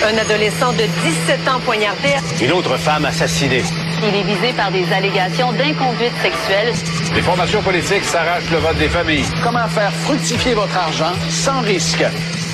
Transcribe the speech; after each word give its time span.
Un 0.00 0.16
adolescent 0.16 0.72
de 0.74 0.84
17 0.84 1.48
ans 1.48 1.60
poignardé. 1.64 2.10
Une 2.40 2.52
autre 2.52 2.76
femme 2.76 3.04
assassinée. 3.04 3.64
Il 4.00 4.14
est 4.14 4.22
visé 4.22 4.52
par 4.56 4.70
des 4.70 4.84
allégations 4.92 5.52
d'inconduite 5.52 6.12
sexuelle. 6.22 6.72
Les 7.14 7.20
formations 7.20 7.60
politiques 7.62 8.04
s'arrachent 8.04 8.48
le 8.50 8.58
vote 8.58 8.78
des 8.78 8.88
familles. 8.88 9.24
Comment 9.42 9.66
faire 9.66 9.92
fructifier 9.92 10.54
votre 10.54 10.76
argent 10.76 11.12
sans 11.28 11.60
risque? 11.62 12.04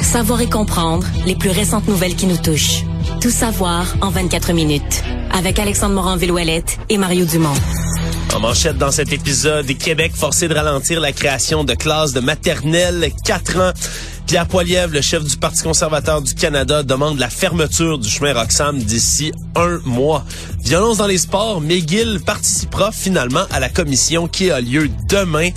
Savoir 0.00 0.40
et 0.40 0.48
comprendre 0.48 1.06
les 1.26 1.36
plus 1.36 1.50
récentes 1.50 1.86
nouvelles 1.86 2.16
qui 2.16 2.26
nous 2.26 2.38
touchent. 2.38 2.84
Tout 3.20 3.30
savoir 3.30 3.94
en 4.00 4.08
24 4.08 4.54
minutes. 4.54 5.04
Avec 5.30 5.58
Alexandre 5.58 5.94
Morin-Villouellette 5.94 6.78
et 6.88 6.96
Mario 6.96 7.26
Dumont. 7.26 7.54
En 8.34 8.40
manchette 8.40 8.78
dans 8.78 8.90
cet 8.90 9.12
épisode, 9.12 9.66
Québec 9.78 10.12
forcé 10.16 10.48
de 10.48 10.54
ralentir 10.54 10.98
la 10.98 11.12
création 11.12 11.62
de 11.62 11.74
classes 11.74 12.14
de 12.14 12.20
maternelle 12.20 13.12
4 13.24 13.60
ans. 13.60 13.72
Pierre 14.26 14.46
Poilievre, 14.46 14.94
le 14.94 15.00
chef 15.00 15.22
du 15.22 15.36
Parti 15.36 15.62
conservateur 15.62 16.22
du 16.22 16.34
Canada, 16.34 16.82
demande 16.82 17.18
la 17.18 17.28
fermeture 17.28 17.98
du 17.98 18.08
chemin 18.08 18.32
Roxham 18.32 18.78
d'ici 18.78 19.32
un 19.54 19.78
mois. 19.84 20.24
Violence 20.64 20.98
dans 20.98 21.06
les 21.06 21.18
sports, 21.18 21.60
McGill 21.60 22.20
participera 22.24 22.90
finalement 22.90 23.44
à 23.50 23.60
la 23.60 23.68
commission 23.68 24.26
qui 24.26 24.50
a 24.50 24.60
lieu 24.60 24.88
demain. 25.08 25.50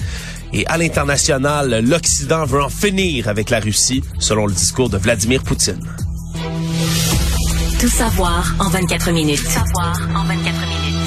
Et 0.53 0.65
à 0.67 0.77
l'international, 0.77 1.81
l'Occident 1.85 2.45
veut 2.45 2.61
en 2.61 2.69
finir 2.69 3.27
avec 3.27 3.49
la 3.49 3.59
Russie, 3.59 4.03
selon 4.19 4.45
le 4.45 4.53
discours 4.53 4.89
de 4.89 4.97
Vladimir 4.97 5.43
Poutine. 5.43 5.83
Tout 7.79 7.89
savoir 7.89 8.55
en 8.59 8.69
24 8.69 9.11
minutes. 9.11 9.43
Tout 9.43 9.51
savoir 9.51 9.99
en 10.15 10.25
24 10.25 10.43
minutes. 10.43 11.06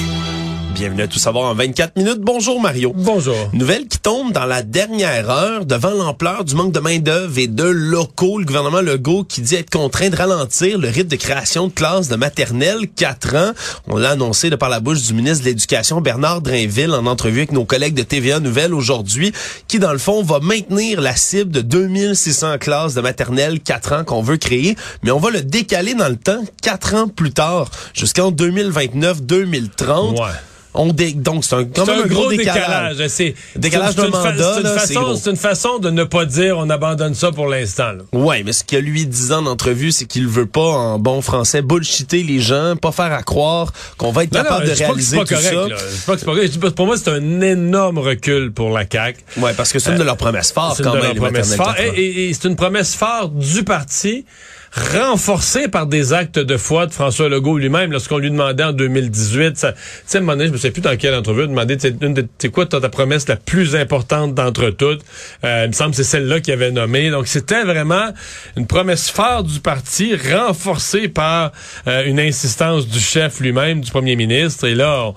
Bienvenue 0.80 1.02
à 1.02 1.08
Tout 1.08 1.18
savoir 1.18 1.50
en 1.50 1.54
24 1.54 1.98
minutes. 1.98 2.20
Bonjour 2.20 2.58
Mario. 2.58 2.94
Bonjour. 2.96 3.36
Nouvelle 3.52 3.86
qui 3.86 3.98
tombe 3.98 4.32
dans 4.32 4.46
la 4.46 4.62
dernière 4.62 5.28
heure 5.28 5.66
devant 5.66 5.90
l'ampleur 5.90 6.42
du 6.42 6.54
manque 6.54 6.72
de 6.72 6.80
main-d'œuvre 6.80 7.38
et 7.38 7.48
de 7.48 7.64
locaux. 7.64 8.38
Le 8.38 8.46
gouvernement 8.46 8.80
Legault 8.80 9.24
qui 9.24 9.42
dit 9.42 9.56
être 9.56 9.68
contraint 9.68 10.08
de 10.08 10.16
ralentir 10.16 10.78
le 10.78 10.88
rythme 10.88 11.10
de 11.10 11.16
création 11.16 11.66
de 11.66 11.72
classes 11.74 12.08
de 12.08 12.16
maternelle 12.16 12.88
4 12.96 13.36
ans. 13.36 13.52
On 13.88 13.98
l'a 13.98 14.12
annoncé 14.12 14.48
de 14.48 14.56
par 14.56 14.70
la 14.70 14.80
bouche 14.80 15.02
du 15.02 15.12
ministre 15.12 15.44
de 15.44 15.50
l'Éducation 15.50 16.00
Bernard 16.00 16.40
Drainville 16.40 16.92
en 16.92 17.04
entrevue 17.04 17.40
avec 17.40 17.52
nos 17.52 17.66
collègues 17.66 17.92
de 17.92 18.02
TVA 18.02 18.40
Nouvelle 18.40 18.72
aujourd'hui 18.72 19.32
qui 19.68 19.80
dans 19.80 19.92
le 19.92 19.98
fond 19.98 20.22
va 20.22 20.40
maintenir 20.40 21.02
la 21.02 21.14
cible 21.14 21.50
de 21.50 21.60
2600 21.60 22.56
classes 22.56 22.94
de 22.94 23.02
maternelle 23.02 23.60
4 23.60 23.92
ans 23.92 24.04
qu'on 24.04 24.22
veut 24.22 24.38
créer, 24.38 24.76
mais 25.02 25.10
on 25.10 25.18
va 25.18 25.28
le 25.28 25.42
décaler 25.42 25.92
dans 25.92 26.08
le 26.08 26.16
temps 26.16 26.42
4 26.62 26.94
ans 26.94 27.08
plus 27.08 27.32
tard 27.32 27.70
jusqu'en 27.92 28.32
2029-2030. 28.32 30.18
Ouais. 30.18 30.28
On 30.72 30.92
dé... 30.92 31.12
Donc, 31.12 31.44
c'est 31.44 31.56
un, 31.56 31.64
quand 31.64 31.84
C'est 31.84 31.92
même 31.96 32.04
un 32.04 32.06
gros 32.06 32.30
décalage. 32.30 33.04
C'est 33.08 33.34
Décalage 33.56 33.94
c'est 33.96 34.02
de 34.02 34.06
une, 34.06 34.12
mandat, 34.12 34.54
c'est 34.62 34.78
façon, 34.94 35.00
gros. 35.02 35.16
c'est 35.16 35.30
une 35.30 35.36
façon 35.36 35.78
de 35.78 35.90
ne 35.90 36.04
pas 36.04 36.24
dire 36.26 36.56
on 36.58 36.70
abandonne 36.70 37.14
ça 37.14 37.32
pour 37.32 37.48
l'instant. 37.48 37.92
Ouais, 38.12 38.42
mais 38.44 38.52
ce 38.52 38.62
que 38.62 38.76
lui 38.76 39.04
disait 39.06 39.34
en 39.34 39.46
entrevue, 39.46 39.90
c'est 39.90 40.04
qu'il 40.04 40.28
veut 40.28 40.46
pas, 40.46 40.60
en 40.60 40.98
bon 41.00 41.22
français, 41.22 41.60
bullshiter 41.62 42.22
les 42.22 42.38
gens, 42.40 42.76
pas 42.80 42.92
faire 42.92 43.12
à 43.12 43.22
croire 43.22 43.72
qu'on 43.96 44.12
va 44.12 44.24
être 44.24 44.32
Non, 44.32 44.42
capable 44.42 44.66
de 44.66 44.70
réaliser 44.72 45.16
pas 45.16 45.24
tout 45.24 45.34
correct. 45.34 45.48
ça. 45.48 45.54
là. 45.54 45.76
Je 45.76 46.06
pas 46.06 46.12
que 46.14 46.18
c'est 46.20 46.24
pas 46.26 46.34
correct. 46.34 46.74
Pour 46.76 46.86
moi, 46.86 46.96
c'est 46.96 47.10
un 47.10 47.40
énorme 47.40 47.98
recul 47.98 48.52
pour 48.52 48.70
la 48.70 48.84
CAQ. 48.90 49.18
Ouais, 49.38 49.52
parce 49.56 49.72
que 49.72 49.78
c'est 49.80 49.90
une 49.90 49.98
de 49.98 50.04
leurs 50.04 50.16
promesses 50.16 50.52
fortes 50.52 50.82
quand 50.82 50.94
même. 50.94 51.18
quatre 51.18 51.60
ans. 51.60 51.74
Et, 51.78 51.88
et- 52.00 52.28
et 52.30 52.32
c'est 52.34 52.46
une 52.48 52.56
promesse 52.56 52.94
forte 52.94 53.34
du 53.36 53.64
parti, 53.64 54.24
renforcée 54.72 55.68
par 55.68 55.86
des 55.86 56.12
actes 56.12 56.38
de 56.38 56.56
foi 56.56 56.86
de 56.86 56.92
François 56.92 57.28
Legault 57.28 57.58
lui-même 57.58 57.90
lorsqu'on 57.90 58.18
lui 58.18 58.30
demandait 58.30 58.62
en 58.62 58.72
2018. 58.72 59.56
Ça, 59.56 59.72
tu 59.72 59.78
sais, 60.06 60.18
je 60.18 60.24
me 60.24 60.56
sais 60.56 60.70
plus 60.70 60.80
dans 60.80 60.96
quelle 60.96 61.14
entrevue, 61.14 61.48
demandé, 61.48 61.76
c'est 61.80 62.48
quoi 62.50 62.66
ta, 62.66 62.80
promesse 62.88 63.28
la 63.28 63.36
plus 63.36 63.74
importante 63.74 64.34
d'entre 64.34 64.70
toutes. 64.70 65.02
Euh, 65.44 65.62
il 65.64 65.68
me 65.68 65.72
semble 65.72 65.90
que 65.90 65.96
c'est 65.96 66.04
celle-là 66.04 66.40
qu'il 66.40 66.54
avait 66.54 66.70
nommée. 66.70 67.10
Donc 67.10 67.26
c'était 67.26 67.64
vraiment 67.64 68.08
une 68.56 68.66
promesse 68.66 69.10
forte 69.10 69.46
du 69.46 69.60
parti, 69.60 70.14
renforcée 70.14 71.08
par 71.08 71.52
euh, 71.86 72.04
une 72.06 72.20
insistance 72.20 72.86
du 72.86 73.00
chef 73.00 73.40
lui-même, 73.40 73.80
du 73.80 73.90
premier 73.90 74.16
ministre. 74.16 74.66
Et 74.66 74.74
là, 74.74 75.12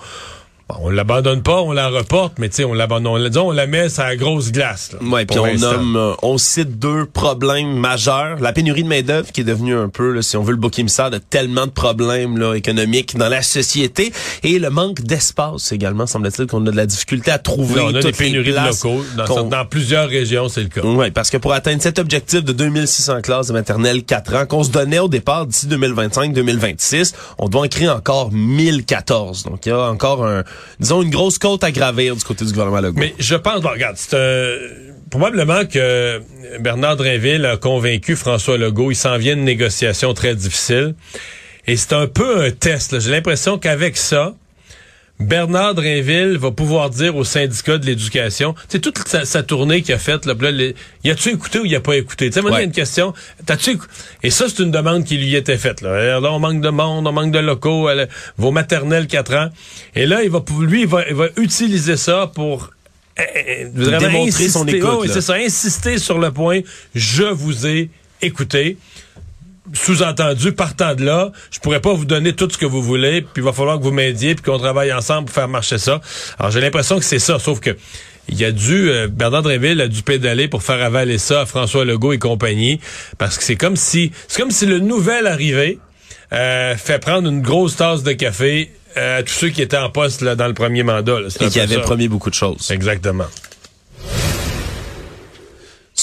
bon, 0.69 0.75
on 0.81 0.89
l'abandonne 0.89 1.41
pas, 1.43 1.61
on 1.61 1.71
la 1.71 1.89
reporte, 1.89 2.33
mais 2.39 2.49
tu 2.49 2.55
sais, 2.57 2.63
on 2.63 2.73
l'abandonne, 2.73 3.07
on, 3.13 3.15
la- 3.17 3.29
disons, 3.29 3.49
on 3.49 3.51
la 3.51 3.67
met 3.67 3.87
la 3.97 4.15
grosse 4.15 4.51
glace. 4.51 4.91
là, 4.93 4.99
Ouais, 5.07 5.25
puis 5.25 5.37
on 5.39 5.53
nomme, 5.55 5.95
euh, 5.95 6.13
on 6.21 6.37
cite 6.37 6.79
deux 6.79 7.05
problèmes 7.05 7.73
majeurs. 7.75 8.39
La 8.39 8.53
pénurie 8.53 8.83
de 8.83 8.87
main-d'œuvre 8.89 9.31
qui 9.31 9.41
est 9.41 9.45
devenue 9.45 9.75
un 9.75 9.89
peu, 9.89 10.11
là, 10.11 10.21
si 10.21 10.37
on 10.37 10.43
veut, 10.43 10.51
le 10.51 10.57
bouc 10.57 10.77
émissaire 10.79 11.09
de 11.09 11.17
tellement 11.17 11.65
de 11.65 11.71
problèmes 11.71 12.37
là, 12.37 12.55
économiques 12.55 13.17
dans 13.17 13.29
la 13.29 13.41
société. 13.41 14.11
Et 14.43 14.59
le 14.59 14.69
manque 14.69 15.01
d'espace 15.01 15.71
également, 15.71 16.05
semble-t-il 16.07 16.47
qu'on 16.47 16.65
a 16.67 16.71
de 16.71 16.75
la 16.77 16.85
difficulté 16.85 17.31
à 17.31 17.37
trouver 17.39 17.75
Là, 17.75 17.81
on 17.85 17.89
a 17.89 17.91
des 17.93 18.01
les 18.01 18.11
pénuries 18.11 18.51
de 18.53 18.57
locaux. 18.67 19.03
Dans 19.49 19.65
plusieurs 19.65 20.07
régions, 20.09 20.49
c'est 20.49 20.61
le 20.63 20.69
cas. 20.69 20.81
Oui, 20.83 21.11
parce 21.11 21.29
que 21.29 21.37
pour 21.37 21.53
atteindre 21.53 21.81
cet 21.81 21.99
objectif 21.99 22.43
de 22.43 22.53
2600 22.53 23.21
classes 23.21 23.47
de 23.47 23.53
maternelle 23.53 24.03
4 24.03 24.35
ans 24.35 24.45
qu'on 24.45 24.63
se 24.63 24.71
donnait 24.71 24.99
au 24.99 25.07
départ 25.07 25.45
d'ici 25.45 25.67
2025-2026, 25.67 27.13
on 27.37 27.49
doit 27.49 27.61
en 27.61 27.67
créer 27.67 27.89
encore 27.89 28.31
1014. 28.31 29.43
Donc 29.43 29.65
il 29.65 29.69
y 29.69 29.71
a 29.71 29.89
encore 29.89 30.25
un, 30.25 30.43
disons 30.79 31.01
une 31.01 31.09
grosse 31.09 31.37
côte 31.37 31.63
à 31.63 31.71
gravir 31.71 32.15
du 32.15 32.23
côté 32.23 32.45
du 32.45 32.51
gouvernement 32.51 32.81
Legault. 32.81 32.99
Mais 32.99 33.13
je 33.19 33.35
pense, 33.35 33.61
bon, 33.61 33.69
regarde, 33.69 33.95
c'est 33.97 34.15
un- 34.15 34.57
probablement 35.09 35.65
que 35.65 36.21
Bernard 36.59 36.95
Drinville 36.97 37.45
a 37.45 37.57
convaincu 37.57 38.15
François 38.15 38.57
Legault. 38.57 38.91
Il 38.91 38.95
s'en 38.95 39.17
vient 39.17 39.35
de 39.35 39.41
négociations 39.41 40.13
très 40.13 40.35
difficiles. 40.35 40.95
Et 41.67 41.77
c'est 41.77 41.93
un 41.93 42.07
peu 42.07 42.43
un 42.43 42.51
test. 42.51 42.99
J'ai 42.99 43.11
l'impression 43.11 43.57
qu'avec 43.57 43.95
ça, 43.95 44.33
Bernard 45.23 45.75
Drinville 45.75 46.37
va 46.37 46.51
pouvoir 46.51 46.89
dire 46.89 47.15
au 47.15 47.23
syndicat 47.23 47.77
de 47.77 47.85
l'éducation, 47.85 48.55
c'est 48.67 48.79
toute 48.79 48.97
sa, 49.07 49.25
sa 49.25 49.41
tournée 49.43 49.81
qu'il 49.81 49.93
a 49.95 49.97
faite, 49.97 50.25
là, 50.25 50.33
là, 50.39 50.51
les- 50.51 50.75
y 51.03 51.09
a-tu 51.09 51.29
écouté 51.29 51.59
ou 51.59 51.65
y 51.65 51.75
a 51.75 51.79
pas 51.79 51.95
écouté? 51.95 52.27
Tu 52.29 52.33
sais, 52.33 52.41
moi, 52.41 52.51
il 52.51 52.53
y 52.55 52.57
a 52.57 52.63
une 52.63 52.71
question, 52.71 53.13
t'as-tu 53.45 53.77
Et 54.21 54.29
ça, 54.29 54.45
c'est 54.49 54.61
une 54.63 54.71
demande 54.71 55.05
qui 55.05 55.17
lui 55.17 55.33
était 55.35 55.57
faite, 55.57 55.81
là. 55.81 56.19
Là, 56.19 56.31
on 56.31 56.39
manque 56.39 56.61
de 56.61 56.69
monde, 56.69 57.07
on 57.07 57.11
manque 57.11 57.31
de 57.31 57.39
locaux, 57.39 57.89
elle- 57.89 58.09
vos 58.37 58.51
maternelles 58.51 59.07
4 59.07 59.33
ans. 59.35 59.49
Et 59.95 60.05
là, 60.05 60.23
il 60.23 60.29
va, 60.29 60.43
lui, 60.59 60.81
il 60.81 60.87
va, 60.87 61.07
il 61.07 61.15
va 61.15 61.27
utiliser 61.37 61.97
ça 61.97 62.31
pour 62.33 62.69
euh, 63.19 63.21
euh, 63.23 63.69
vraiment 63.73 63.99
démontrer 63.99 64.49
son 64.49 64.65
écoute, 64.67 64.89
Oh, 64.93 65.03
c'est 65.13 65.21
ça, 65.21 65.33
insister 65.35 65.97
sur 65.99 66.17
le 66.19 66.31
point, 66.31 66.61
je 66.95 67.23
vous 67.23 67.65
ai 67.67 67.89
écouté 68.21 68.77
sous-entendu, 69.73 70.51
partant 70.51 70.95
de 70.95 71.03
là, 71.03 71.31
je 71.51 71.59
pourrais 71.59 71.81
pas 71.81 71.93
vous 71.93 72.05
donner 72.05 72.33
tout 72.33 72.47
ce 72.49 72.57
que 72.57 72.65
vous 72.65 72.81
voulez, 72.81 73.21
puis 73.21 73.41
il 73.41 73.43
va 73.43 73.53
falloir 73.53 73.77
que 73.77 73.83
vous 73.83 73.91
m'aidiez, 73.91 74.35
puis 74.35 74.43
qu'on 74.43 74.57
travaille 74.57 74.93
ensemble 74.93 75.25
pour 75.25 75.35
faire 75.35 75.47
marcher 75.47 75.77
ça. 75.77 76.01
Alors 76.39 76.51
j'ai 76.51 76.61
l'impression 76.61 76.99
que 76.99 77.05
c'est 77.05 77.19
ça, 77.19 77.39
sauf 77.39 77.59
que 77.59 77.75
il 78.29 78.43
a 78.45 78.51
dû, 78.51 78.89
euh, 78.89 79.07
Bernard 79.07 79.41
Dréville 79.41 79.81
a 79.81 79.87
dû 79.87 80.01
pédaler 80.01 80.47
pour 80.47 80.63
faire 80.63 80.81
avaler 80.81 81.17
ça 81.17 81.41
à 81.41 81.45
François 81.45 81.83
Legault 81.83 82.13
et 82.13 82.19
compagnie, 82.19 82.79
parce 83.17 83.37
que 83.37 83.43
c'est 83.43 83.57
comme 83.57 83.75
si, 83.75 84.11
c'est 84.27 84.41
comme 84.41 84.51
si 84.51 84.65
le 84.65 84.79
nouvel 84.79 85.27
arrivé 85.27 85.79
euh, 86.31 86.75
fait 86.77 86.99
prendre 86.99 87.29
une 87.29 87.41
grosse 87.41 87.75
tasse 87.75 88.03
de 88.03 88.13
café 88.13 88.71
euh, 88.97 89.19
à 89.19 89.23
tous 89.23 89.33
ceux 89.33 89.49
qui 89.49 89.61
étaient 89.61 89.77
en 89.77 89.89
poste 89.89 90.21
là, 90.21 90.35
dans 90.35 90.47
le 90.47 90.53
premier 90.53 90.83
mandat. 90.83 91.19
là. 91.19 91.27
Et 91.39 91.47
qui 91.49 91.59
ça. 91.59 91.79
promis 91.79 92.07
beaucoup 92.07 92.29
de 92.29 92.35
choses. 92.35 92.71
Exactement. 92.71 93.25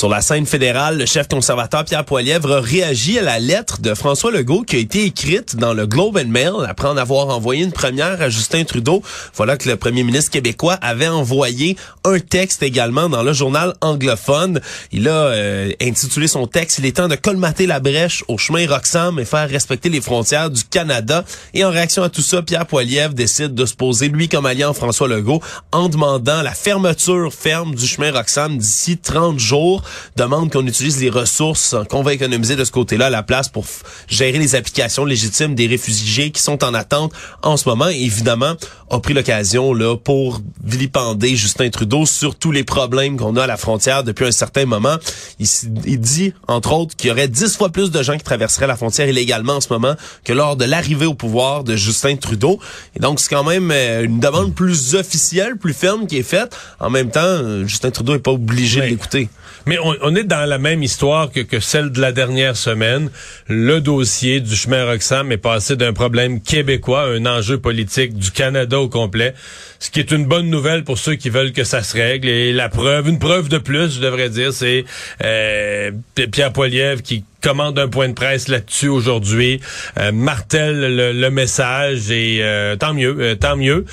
Sur 0.00 0.09
la 0.09 0.22
scène 0.22 0.47
fédérale, 0.47 0.97
le 0.97 1.05
chef 1.05 1.28
conservateur 1.28 1.84
Pierre 1.84 2.06
Poilievre 2.06 2.53
a 2.56 2.61
réagi 2.62 3.19
à 3.19 3.22
la 3.22 3.38
lettre 3.38 3.83
de 3.83 3.93
François 3.93 4.31
Legault 4.31 4.62
qui 4.62 4.77
a 4.77 4.78
été 4.78 5.05
écrite 5.05 5.56
dans 5.56 5.75
le 5.75 5.87
Globe 5.87 6.16
and 6.16 6.28
Mail 6.28 6.55
après 6.66 6.88
en 6.88 6.97
avoir 6.97 7.28
envoyé 7.28 7.65
une 7.65 7.72
première 7.72 8.22
à 8.22 8.31
Justin 8.31 8.65
Trudeau. 8.65 9.03
Voilà 9.34 9.59
que 9.59 9.69
le 9.69 9.77
premier 9.77 10.03
ministre 10.03 10.31
québécois 10.31 10.78
avait 10.81 11.09
envoyé 11.09 11.77
un 12.05 12.19
texte 12.19 12.62
également 12.62 13.11
dans 13.11 13.22
le 13.22 13.34
journal 13.34 13.75
anglophone. 13.83 14.62
Il 14.91 15.06
a 15.06 15.27
euh, 15.27 15.72
intitulé 15.83 16.28
son 16.28 16.47
texte 16.47 16.78
«Il 16.78 16.87
est 16.87 16.97
temps 16.97 17.09
de 17.09 17.17
colmater 17.17 17.67
la 17.67 17.78
brèche 17.78 18.25
au 18.28 18.38
chemin 18.38 18.67
Roxham 18.67 19.19
et 19.19 19.27
faire 19.27 19.50
respecter 19.50 19.91
les 19.91 20.00
frontières 20.00 20.49
du 20.49 20.65
Canada». 20.65 21.27
Et 21.53 21.62
en 21.62 21.71
réaction 21.71 22.03
à 22.03 22.09
tout 22.09 22.22
ça, 22.22 22.41
Pierre 22.41 22.65
Poilievre 22.65 23.12
décide 23.12 23.53
de 23.53 23.67
se 23.67 23.75
poser, 23.75 24.09
lui 24.09 24.31
comme 24.31 24.47
alliant 24.47 24.72
François 24.72 25.09
Legault, 25.09 25.43
en 25.72 25.91
demandant 25.91 26.41
la 26.41 26.53
fermeture 26.53 27.34
ferme 27.34 27.75
du 27.75 27.87
chemin 27.87 28.11
Roxham 28.12 28.56
d'ici 28.56 28.97
30 28.97 29.38
jours 29.38 29.84
demande 30.16 30.52
qu'on 30.52 30.66
utilise 30.66 31.00
les 31.00 31.10
ressources 31.10 31.76
qu'on 31.88 32.02
va 32.02 32.14
économiser 32.14 32.56
de 32.56 32.64
ce 32.64 32.70
côté-là 32.70 33.06
à 33.06 33.10
la 33.10 33.22
place 33.22 33.48
pour 33.48 33.64
gérer 34.08 34.38
les 34.38 34.54
applications 34.54 35.04
légitimes 35.04 35.54
des 35.54 35.66
réfugiés 35.66 36.31
qui 36.31 36.42
sont 36.42 36.64
en 36.64 36.75
attente 36.75 37.12
en 37.42 37.56
ce 37.56 37.69
moment. 37.69 37.88
Et 37.88 38.00
évidemment, 38.00 38.54
a 38.90 38.98
pris 38.98 39.14
l'occasion 39.14 39.72
là 39.72 39.96
pour 39.96 40.40
vilipender 40.64 41.37
Justin 41.37 41.70
Trudeau 41.70 42.06
sur 42.06 42.34
tous 42.34 42.50
les 42.50 42.64
problèmes 42.64 43.16
qu'on 43.16 43.37
a 43.37 43.44
à 43.44 43.46
la 43.46 43.56
frontière 43.56 44.02
depuis 44.02 44.26
un 44.26 44.32
certain 44.32 44.66
moment. 44.66 44.96
Il, 45.38 46.00
dit, 46.00 46.34
entre 46.48 46.72
autres, 46.72 46.96
qu'il 46.96 47.08
y 47.08 47.12
aurait 47.12 47.28
dix 47.28 47.56
fois 47.56 47.70
plus 47.70 47.90
de 47.90 48.02
gens 48.02 48.16
qui 48.16 48.25
traverseraient 48.25 48.66
la 48.66 48.76
frontière 48.76 49.08
illégalement 49.08 49.54
en 49.54 49.60
ce 49.60 49.72
moment 49.72 49.94
que 50.25 50.32
lors 50.32 50.56
de 50.56 50.64
l'arrivée 50.64 51.06
au 51.06 51.14
pouvoir 51.14 51.64
de 51.64 51.76
Justin 51.76 52.16
Trudeau. 52.16 52.58
Et 52.96 53.00
donc, 53.00 53.20
c'est 53.20 53.31
quand 53.31 53.44
même 53.44 53.70
euh, 53.70 54.04
une 54.04 54.19
demande 54.19 54.54
plus 54.54 54.94
officielle, 54.94 55.56
plus 55.56 55.75
ferme 55.75 56.06
qui 56.06 56.19
est 56.19 56.25
faite. 56.25 56.56
En 56.81 56.90
même 56.90 57.10
temps, 57.10 57.20
euh, 57.20 57.66
Justin 57.66 57.90
Trudeau 57.90 58.14
est 58.14 58.20
pas 58.20 58.32
obligé 58.32 58.81
de 58.81 58.86
l'écouter. 58.86 59.28
Mais 59.66 59.78
on, 59.82 60.15
est 60.15 60.25
dans 60.25 60.49
la 60.49 60.59
même 60.59 60.82
histoire 60.82 61.31
que, 61.31 61.41
que 61.41 61.61
celle 61.61 61.91
de 61.91 62.00
la 62.00 62.12
dernière 62.12 62.56
semaine. 62.56 63.11
Le 63.49 63.81
dossier 63.81 64.41
du 64.41 64.55
chemin 64.55 64.85
Roxham 64.85 65.32
est 65.32 65.38
passé 65.38 65.77
d'un 65.77 65.93
problème 65.93 66.41
québécois 66.41 67.03
à 67.03 67.06
un 67.06 67.27
enjeu 67.27 67.59
politique 67.59 68.15
du 68.15 68.31
Canada 68.31 68.79
au 68.81 68.88
complet, 68.88 69.35
ce 69.79 69.91
qui 69.91 70.00
est 70.00 70.11
une 70.11 70.27
bonne 70.27 70.49
nouvelle 70.49 70.85
pour 70.85 70.99
ceux 70.99 71.15
qui 71.15 71.31
veulent 71.31 71.53
que 71.53 71.65
ça 71.65 71.82
se 71.82 71.97
règle. 71.97 72.29
Et 72.29 72.53
la 72.53 72.69
preuve, 72.69 73.09
une 73.09 73.19
preuve 73.19 73.49
de 73.49 73.59
plus, 73.59 73.97
je 73.97 74.00
devrais 74.00 74.31
dire, 74.31 74.53
c'est 74.53 74.85
euh, 75.25 75.91
Pierre 76.31 76.53
Poilievre 76.53 77.03
qui 77.03 77.25
commande 77.41 77.79
un 77.79 77.88
point 77.88 78.09
de 78.09 78.15
presse 78.15 78.49
là-dessus 78.49 78.88
aujourd'hui, 78.88 79.61
euh, 79.99 80.12
martèle 80.12 80.97
le, 80.97 81.31
message 81.31 82.11
et 82.11 82.41
euh, 82.43 82.77
tant 82.77 82.94
mieux, 82.94 83.17
euh, 83.19 83.35
tant 83.35 83.56
mieux. 83.56 83.85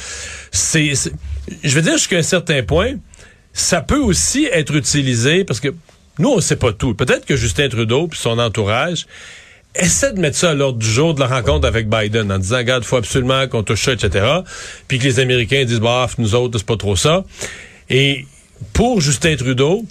C'est, 0.52 0.94
je 1.64 1.76
veux 1.76 1.82
dire 1.82 1.94
jusqu'à 1.94 2.18
un 2.18 2.24
certain 2.24 2.64
point, 2.64 2.96
ça 3.58 3.82
peut 3.82 4.00
aussi 4.00 4.48
être 4.52 4.76
utilisé 4.76 5.44
parce 5.44 5.60
que 5.60 5.70
nous 6.20 6.30
on 6.30 6.40
sait 6.40 6.56
pas 6.56 6.74
tout. 6.74 6.94
Peut-être 6.94 7.26
que 7.26 7.36
Justin 7.36 7.70
Trudeau 7.70 8.08
puis 8.08 8.20
son 8.20 8.40
entourage 8.40 9.08
essaie 9.76 10.14
de 10.14 10.20
mettre 10.20 10.38
ça 10.38 10.52
à 10.52 10.54
l'ordre 10.54 10.80
du 10.80 10.88
jour 10.88 11.14
de 11.14 11.20
la 11.20 11.28
rencontre 11.28 11.68
avec 11.68 11.90
Biden 11.90 12.32
en 12.32 12.38
disant 12.38 12.58
regarde, 12.58 12.84
faut 12.84 12.98
absolument 12.98 13.48
qu'on 13.48 13.64
touche 13.64 13.84
ça, 13.86 13.94
etc. 13.94 14.26
Puis 14.88 15.00
que 15.00 15.04
les 15.04 15.20
Américains 15.20 15.66
disent 15.66 15.80
bah 15.80 16.08
nous 16.18 16.36
autres 16.36 16.60
c'est 16.60 16.68
pas 16.68 16.78
trop 16.78 16.96
ça. 16.96 17.26
Et 17.90 18.26
pour 18.74 19.02
Justin 19.02 19.36
Trudeau, 19.36 19.86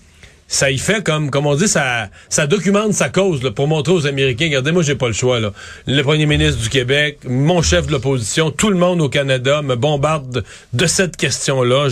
ça 0.49 0.71
y 0.71 0.79
fait 0.79 1.03
comme 1.03 1.31
comme 1.31 1.47
on 1.47 1.57
dit 1.57 1.67
ça 1.67 2.09
ça 2.29 2.47
documente 2.47 2.93
sa 2.93 3.09
cause 3.09 3.43
là, 3.43 3.51
pour 3.51 3.67
montrer 3.67 3.93
aux 3.93 4.07
Américains. 4.07 4.47
Regardez 4.47 4.71
moi 4.71 4.83
j'ai 4.83 4.95
pas 4.95 5.09
le 5.09 5.13
choix 5.13 5.41
là. 5.41 5.53
Le 5.87 6.03
premier 6.03 6.27
ministre 6.27 6.63
du 6.63 6.69
Québec 6.69 7.19
mon 7.25 7.63
chef 7.63 7.87
de 7.87 7.93
l'opposition 7.93 8.51
tout 8.51 8.71
le 8.71 8.77
monde 8.77 9.01
au 9.01 9.09
Canada 9.09 9.63
me 9.63 9.75
bombarde 9.75 10.45
de, 10.73 10.87
cette 10.87 11.17
question 11.17 11.63
là 11.63 11.89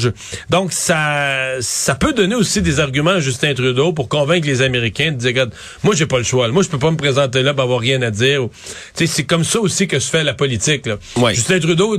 donc 0.50 0.72
ça 0.72 1.60
ça 1.60 1.94
peut 1.96 2.12
donner 2.12 2.36
aussi 2.36 2.62
des 2.62 2.78
arguments 2.78 3.10
à 3.10 3.20
Justin 3.20 3.54
Trudeau 3.54 3.92
pour 3.92 4.08
convaincre 4.08 4.46
les 4.46 4.62
Américains 4.62 5.10
de 5.10 5.16
dire 5.16 5.30
regarde 5.30 5.52
moi 5.82 5.94
j'ai 5.96 6.06
pas 6.06 6.18
le 6.18 6.24
choix. 6.24 6.48
Moi 6.48 6.62
je 6.62 6.68
peux 6.68 6.78
pas 6.78 6.90
me 6.90 6.96
présenter 6.96 7.42
là 7.42 7.54
pour 7.54 7.64
avoir 7.64 7.80
rien 7.80 8.00
à 8.02 8.10
dire. 8.10 8.48
C'est 8.94 9.24
comme 9.24 9.44
ça 9.44 9.60
aussi 9.60 9.88
que 9.88 9.98
se 9.98 10.10
fait 10.10 10.22
la 10.22 10.34
politique 10.34 10.86
là. 10.86 10.98
Justin 11.32 11.58
Trudeau 11.58 11.98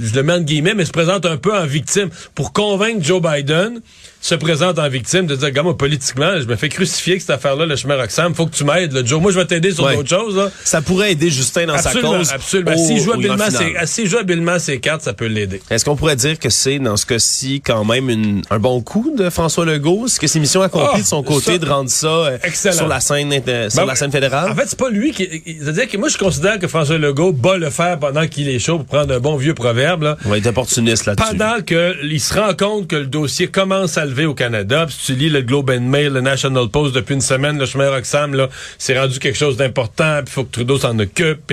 je 0.00 0.14
le 0.14 0.22
mets 0.22 0.34
en 0.34 0.40
guillemets 0.40 0.74
mais 0.74 0.84
se 0.84 0.92
présente 0.92 1.26
un 1.26 1.36
peu 1.36 1.56
en 1.56 1.66
victime 1.66 2.10
pour 2.34 2.52
convaincre 2.52 3.04
Joe 3.04 3.20
Biden 3.20 3.80
se 4.20 4.34
présente 4.34 4.78
en 4.78 4.88
victime, 4.88 5.26
de 5.26 5.36
dire, 5.36 5.50
gars, 5.50 5.62
moi, 5.62 5.76
politiquement, 5.76 6.40
je 6.40 6.46
me 6.46 6.56
fais 6.56 6.68
crucifier 6.68 7.14
que 7.16 7.20
cette 7.20 7.30
affaire-là, 7.30 7.66
le 7.66 7.76
chemin 7.76 7.96
Roxham, 7.96 8.34
faut 8.34 8.46
que 8.46 8.56
tu 8.56 8.64
m'aides, 8.64 8.92
le 8.92 9.04
Joe. 9.04 9.20
Moi, 9.20 9.32
je 9.32 9.38
vais 9.38 9.44
t'aider 9.44 9.72
sur 9.72 9.88
d'autres 9.88 10.08
choses, 10.08 10.36
là. 10.36 10.50
Ça 10.64 10.82
pourrait 10.82 11.12
aider 11.12 11.30
Justin 11.30 11.66
dans 11.66 11.78
sa 11.78 11.92
cause. 11.92 12.32
Absolument. 12.32 12.76
S'il 12.76 13.00
joue, 13.00 13.12
habilement 13.12 13.46
ses, 13.84 14.06
joue 14.06 14.18
habilement 14.18 14.58
ses 14.58 14.80
cartes, 14.80 15.02
ça 15.02 15.12
peut 15.12 15.26
l'aider. 15.26 15.60
Est-ce 15.70 15.84
qu'on 15.84 15.96
pourrait 15.96 16.16
dire 16.16 16.38
que 16.38 16.50
c'est, 16.50 16.78
dans 16.78 16.96
ce 16.96 17.06
cas-ci, 17.06 17.60
quand 17.64 17.84
même 17.84 18.10
une, 18.10 18.42
un 18.50 18.58
bon 18.58 18.80
coup 18.80 19.12
de 19.16 19.30
François 19.30 19.64
Legault? 19.64 20.06
Est-ce 20.06 20.20
que 20.20 20.26
c'est 20.26 20.40
mission 20.40 20.62
accomplie 20.62 20.88
ah, 20.94 20.98
de 20.98 21.04
son 21.06 21.22
côté 21.22 21.58
de 21.58 21.66
rendre 21.66 21.90
ça 21.90 22.06
euh, 22.06 22.38
sur 22.52 22.88
la 22.88 23.00
scène, 23.00 23.32
euh, 23.32 23.70
sur 23.70 23.80
ben, 23.82 23.86
la 23.86 23.94
scène 23.94 24.12
fédérale? 24.12 24.50
En 24.50 24.54
fait, 24.54 24.66
c'est 24.66 24.78
pas 24.78 24.90
lui 24.90 25.12
qui, 25.12 25.28
c'est-à-dire 25.60 25.88
que 25.88 25.96
moi, 25.96 26.08
je 26.08 26.18
considère 26.18 26.58
que 26.58 26.68
François 26.68 26.98
Legault 26.98 27.32
bat 27.32 27.58
le 27.58 27.70
fer 27.70 27.98
pendant 27.98 28.26
qu'il 28.26 28.48
est 28.48 28.58
chaud 28.58 28.78
pour 28.78 28.86
prendre 28.86 29.14
un 29.14 29.20
bon 29.20 29.36
vieux 29.36 29.54
proverbe, 29.54 30.02
là. 30.02 30.16
Il 30.24 30.30
va 30.30 30.38
être 30.38 30.46
opportuniste 30.46 31.06
là-dessus. 31.06 31.36
Pendant 31.36 31.60
qu'il 31.62 32.20
se 32.20 32.34
rend 32.34 32.54
compte 32.54 32.88
que 32.88 32.96
le 32.96 33.06
dossier 33.06 33.48
commence 33.48 33.98
à 33.98 34.06
au 34.24 34.34
Canada, 34.34 34.86
tu 35.04 35.14
lis 35.14 35.28
le 35.28 35.42
Globe 35.42 35.70
and 35.70 35.82
Mail, 35.82 36.12
le 36.12 36.20
National 36.20 36.68
Post 36.68 36.94
depuis 36.94 37.14
une 37.14 37.20
semaine, 37.20 37.58
le 37.58 37.66
chemin 37.66 37.90
Roxham, 37.90 38.34
là, 38.34 38.48
c'est 38.78 38.98
rendu 38.98 39.18
quelque 39.18 39.36
chose 39.36 39.56
d'important, 39.56 40.20
puis 40.24 40.28
il 40.28 40.32
faut 40.32 40.44
que 40.44 40.52
Trudeau 40.52 40.78
s'en 40.78 40.98
occupe. 40.98 41.52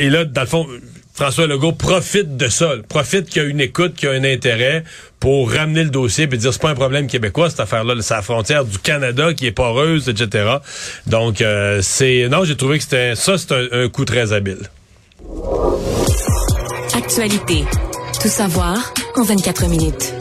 Et, 0.00 0.08
là, 0.08 0.24
dans 0.24 0.40
le 0.40 0.46
fond, 0.46 0.66
François 1.14 1.46
Legault 1.46 1.72
profite 1.72 2.36
de 2.36 2.48
ça, 2.48 2.74
profite 2.88 3.28
qu'il 3.28 3.42
y 3.42 3.44
a 3.44 3.48
une 3.48 3.60
écoute, 3.60 3.94
qu'il 3.94 4.08
y 4.08 4.12
a 4.12 4.14
un 4.14 4.24
intérêt 4.24 4.84
pour 5.18 5.50
ramener 5.50 5.84
le 5.84 5.90
dossier 5.90 6.24
et 6.24 6.36
dire 6.36 6.52
c'est 6.52 6.60
pas 6.60 6.70
un 6.70 6.74
problème 6.74 7.06
québécois 7.06 7.48
cette 7.48 7.60
affaire-là, 7.60 7.94
c'est 8.00 8.14
la 8.14 8.22
frontière 8.22 8.64
du 8.64 8.78
Canada 8.78 9.32
qui 9.32 9.46
est 9.46 9.52
poreuse, 9.52 10.10
etc. 10.10 10.56
Donc 11.06 11.40
euh, 11.40 11.80
c'est 11.82 12.28
non, 12.30 12.44
j'ai 12.44 12.56
trouvé 12.56 12.76
que 12.76 12.84
c'était 12.84 13.14
ça, 13.14 13.38
c'est 13.38 13.52
un 13.52 13.88
coup 13.88 14.04
très 14.04 14.34
habile. 14.34 14.70
Actualité, 16.94 17.64
tout 18.20 18.28
savoir 18.28 18.92
en 19.16 19.22
24 19.22 19.68
minutes 19.68 20.14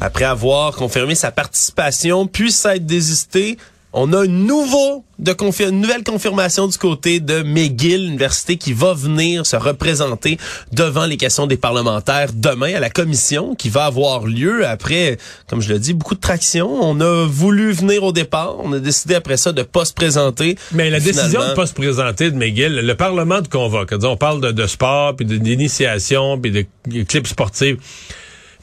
après 0.00 0.24
avoir 0.24 0.74
confirmé 0.74 1.14
sa 1.14 1.30
participation, 1.30 2.26
puis 2.26 2.52
s'être 2.52 2.86
désisté. 2.86 3.58
On 3.94 4.12
a 4.12 4.26
une, 4.26 4.44
nouveau 4.44 5.02
de 5.18 5.34
une 5.64 5.80
nouvelle 5.80 6.04
confirmation 6.04 6.68
du 6.68 6.76
côté 6.76 7.20
de 7.20 7.42
McGill, 7.42 8.04
l'université 8.04 8.56
qui 8.58 8.74
va 8.74 8.92
venir 8.92 9.46
se 9.46 9.56
représenter 9.56 10.36
devant 10.72 11.06
les 11.06 11.16
questions 11.16 11.46
des 11.46 11.56
parlementaires 11.56 12.28
demain 12.34 12.74
à 12.74 12.80
la 12.80 12.90
commission 12.90 13.54
qui 13.54 13.70
va 13.70 13.86
avoir 13.86 14.26
lieu 14.26 14.66
après, 14.66 15.16
comme 15.48 15.62
je 15.62 15.72
le 15.72 15.78
dis, 15.78 15.94
beaucoup 15.94 16.14
de 16.14 16.20
traction. 16.20 16.68
On 16.70 17.00
a 17.00 17.26
voulu 17.26 17.72
venir 17.72 18.04
au 18.04 18.12
départ, 18.12 18.56
on 18.62 18.74
a 18.74 18.78
décidé 18.78 19.14
après 19.14 19.38
ça 19.38 19.52
de 19.52 19.62
pas 19.62 19.86
se 19.86 19.94
présenter. 19.94 20.56
Mais 20.72 20.90
la 20.90 21.00
décision 21.00 21.40
de 21.48 21.54
pas 21.54 21.66
se 21.66 21.74
présenter 21.74 22.30
de 22.30 22.36
McGill, 22.36 22.74
le 22.74 22.94
Parlement 22.94 23.40
de 23.40 23.48
convoque. 23.48 23.94
On 24.02 24.16
parle 24.18 24.42
de, 24.42 24.50
de 24.50 24.66
sport, 24.66 25.16
puis 25.16 25.24
d'initiation, 25.24 26.38
puis 26.38 26.50
de 26.52 27.02
clips 27.04 27.26
sportifs. 27.26 27.78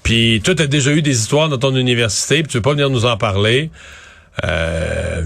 Puis 0.06 0.40
toi, 0.44 0.54
tu 0.54 0.62
as 0.62 0.68
déjà 0.68 0.92
eu 0.92 1.02
des 1.02 1.19
histoires 1.19 1.50
dans 1.50 1.57
ton 1.57 1.75
université, 1.75 2.44
puis 2.44 2.52
tu 2.52 2.57
veux 2.57 2.62
pas 2.62 2.74
venir 2.74 2.92
nous 2.92 3.06
en 3.06 3.18
parler. 3.18 3.72
Euh, 4.46 5.24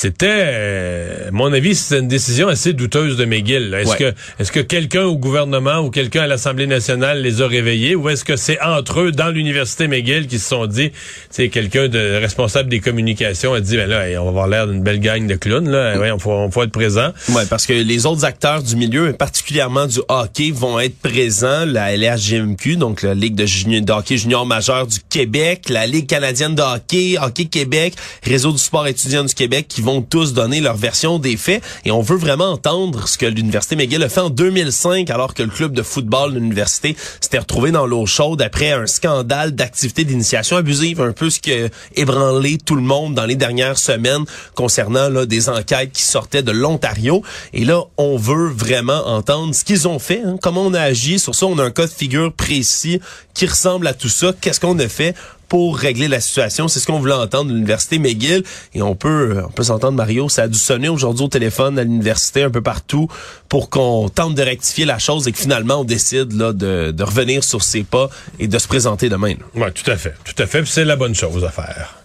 c'était, 0.00 0.26
euh, 0.30 1.28
à 1.28 1.30
mon 1.30 1.52
avis, 1.52 1.74
c'est 1.74 1.98
une 1.98 2.08
décision 2.08 2.48
assez 2.48 2.72
douteuse 2.72 3.18
de 3.18 3.26
McGill. 3.26 3.74
Est-ce 3.74 3.96
que, 3.96 4.14
est-ce 4.38 4.50
que 4.50 4.60
quelqu'un 4.60 5.02
au 5.02 5.18
gouvernement 5.18 5.80
ou 5.80 5.90
quelqu'un 5.90 6.22
à 6.22 6.26
l'Assemblée 6.26 6.66
nationale 6.66 7.20
les 7.20 7.42
a 7.42 7.46
réveillés, 7.46 7.94
ou 7.94 8.08
est-ce 8.08 8.24
que 8.24 8.36
c'est 8.36 8.58
entre 8.62 9.00
eux 9.00 9.12
dans 9.12 9.28
l'université 9.28 9.88
McGill 9.88 10.26
qui 10.26 10.38
se 10.38 10.48
sont 10.48 10.66
dit, 10.66 10.92
c'est 11.28 11.50
quelqu'un 11.50 11.88
de 11.88 12.18
responsable 12.18 12.70
des 12.70 12.80
communications 12.80 13.52
a 13.52 13.60
dit, 13.60 13.76
ben 13.76 13.90
là, 13.90 14.06
on 14.22 14.24
va 14.24 14.28
avoir 14.30 14.48
l'air 14.48 14.66
d'une 14.68 14.82
belle 14.82 15.00
gang 15.00 15.26
de 15.26 15.34
clowns 15.34 15.68
là, 15.68 15.98
ouais, 15.98 16.10
on 16.10 16.18
faut, 16.18 16.30
on 16.30 16.50
faut 16.50 16.62
être 16.62 16.72
présent. 16.72 17.12
Ouais, 17.28 17.44
parce 17.50 17.66
que 17.66 17.74
les 17.74 18.06
autres 18.06 18.24
acteurs 18.24 18.62
du 18.62 18.76
milieu, 18.76 19.12
particulièrement 19.12 19.86
du 19.86 19.98
hockey, 20.08 20.50
vont 20.50 20.80
être 20.80 20.96
présents. 20.96 21.66
La 21.66 21.94
LHGMQ, 21.94 22.76
donc 22.76 23.02
la 23.02 23.12
Ligue 23.12 23.34
de, 23.34 23.44
junior, 23.44 23.82
de 23.82 23.92
hockey 23.92 24.16
junior 24.16 24.46
majeur 24.46 24.86
du 24.86 24.96
Québec, 25.10 25.68
la 25.68 25.86
Ligue 25.86 26.06
canadienne 26.06 26.54
de 26.54 26.62
hockey, 26.62 27.16
Hockey 27.20 27.44
Québec, 27.44 27.92
Réseau 28.22 28.52
du 28.52 28.58
sport 28.58 28.86
étudiant 28.86 29.24
du 29.24 29.34
Québec, 29.34 29.66
qui 29.68 29.82
vont 29.82 29.89
tous 30.00 30.32
donner 30.32 30.60
leur 30.60 30.76
version 30.76 31.18
des 31.18 31.36
faits 31.36 31.62
et 31.84 31.90
on 31.90 32.00
veut 32.00 32.16
vraiment 32.16 32.50
entendre 32.52 33.08
ce 33.08 33.18
que 33.18 33.26
l'université 33.26 33.76
McGill 33.76 34.02
a 34.02 34.08
fait 34.08 34.20
en 34.20 34.30
2005 34.30 35.10
alors 35.10 35.34
que 35.34 35.42
le 35.42 35.50
club 35.50 35.72
de 35.72 35.82
football 35.82 36.34
de 36.34 36.38
l'université 36.38 36.96
s'était 37.20 37.38
retrouvé 37.38 37.72
dans 37.72 37.86
l'eau 37.86 38.06
chaude 38.06 38.42
après 38.42 38.72
un 38.72 38.86
scandale 38.86 39.54
d'activité 39.54 40.04
d'initiation 40.04 40.56
abusive, 40.56 41.00
un 41.00 41.12
peu 41.12 41.30
ce 41.30 41.40
qui 41.40 41.52
a 41.52 41.68
ébranlé 41.96 42.58
tout 42.58 42.76
le 42.76 42.82
monde 42.82 43.14
dans 43.14 43.26
les 43.26 43.36
dernières 43.36 43.78
semaines 43.78 44.24
concernant 44.54 45.08
là, 45.08 45.26
des 45.26 45.48
enquêtes 45.48 45.92
qui 45.92 46.02
sortaient 46.02 46.42
de 46.42 46.52
l'Ontario. 46.52 47.22
Et 47.52 47.64
là, 47.64 47.82
on 47.96 48.16
veut 48.16 48.48
vraiment 48.48 49.06
entendre 49.06 49.54
ce 49.54 49.64
qu'ils 49.64 49.88
ont 49.88 49.98
fait, 49.98 50.22
hein, 50.24 50.36
comment 50.40 50.62
on 50.62 50.74
a 50.74 50.80
agi. 50.80 51.18
Sur 51.18 51.34
ça, 51.34 51.46
on 51.46 51.58
a 51.58 51.64
un 51.64 51.70
cas 51.70 51.86
de 51.86 51.92
figure 51.92 52.32
précis 52.32 53.00
qui 53.34 53.46
ressemble 53.46 53.86
à 53.86 53.94
tout 53.94 54.08
ça. 54.08 54.32
Qu'est-ce 54.40 54.60
qu'on 54.60 54.78
a 54.78 54.88
fait? 54.88 55.14
Pour 55.50 55.76
régler 55.76 56.06
la 56.08 56.20
situation. 56.20 56.68
C'est 56.68 56.78
ce 56.78 56.86
qu'on 56.86 57.00
voulait 57.00 57.12
entendre 57.12 57.50
de 57.50 57.54
l'université 57.54 57.98
McGill. 57.98 58.44
Et 58.72 58.80
on 58.80 58.94
peut, 58.94 59.42
on 59.44 59.50
peut 59.50 59.64
s'entendre, 59.64 59.96
Mario, 59.96 60.28
ça 60.28 60.44
a 60.44 60.48
dû 60.48 60.58
sonner 60.58 60.88
aujourd'hui 60.88 61.24
au 61.24 61.28
téléphone 61.28 61.78
à 61.78 61.82
l'université 61.82 62.44
un 62.44 62.50
peu 62.50 62.62
partout 62.62 63.08
pour 63.48 63.68
qu'on 63.68 64.08
tente 64.08 64.36
de 64.36 64.42
rectifier 64.42 64.84
la 64.84 64.98
chose 64.98 65.26
et 65.26 65.32
que 65.32 65.38
finalement 65.38 65.80
on 65.80 65.84
décide 65.84 66.32
là 66.32 66.52
de, 66.52 66.92
de 66.92 67.02
revenir 67.02 67.42
sur 67.42 67.62
ses 67.62 67.82
pas 67.82 68.08
et 68.38 68.46
de 68.46 68.58
se 68.58 68.68
présenter 68.68 69.08
demain. 69.08 69.34
Oui, 69.56 69.66
tout 69.74 69.90
à 69.90 69.96
fait. 69.96 70.14
Tout 70.24 70.40
à 70.40 70.46
fait. 70.46 70.64
C'est 70.66 70.84
la 70.84 70.94
bonne 70.94 71.16
chose 71.16 71.44
à 71.44 71.50
faire. 71.50 71.99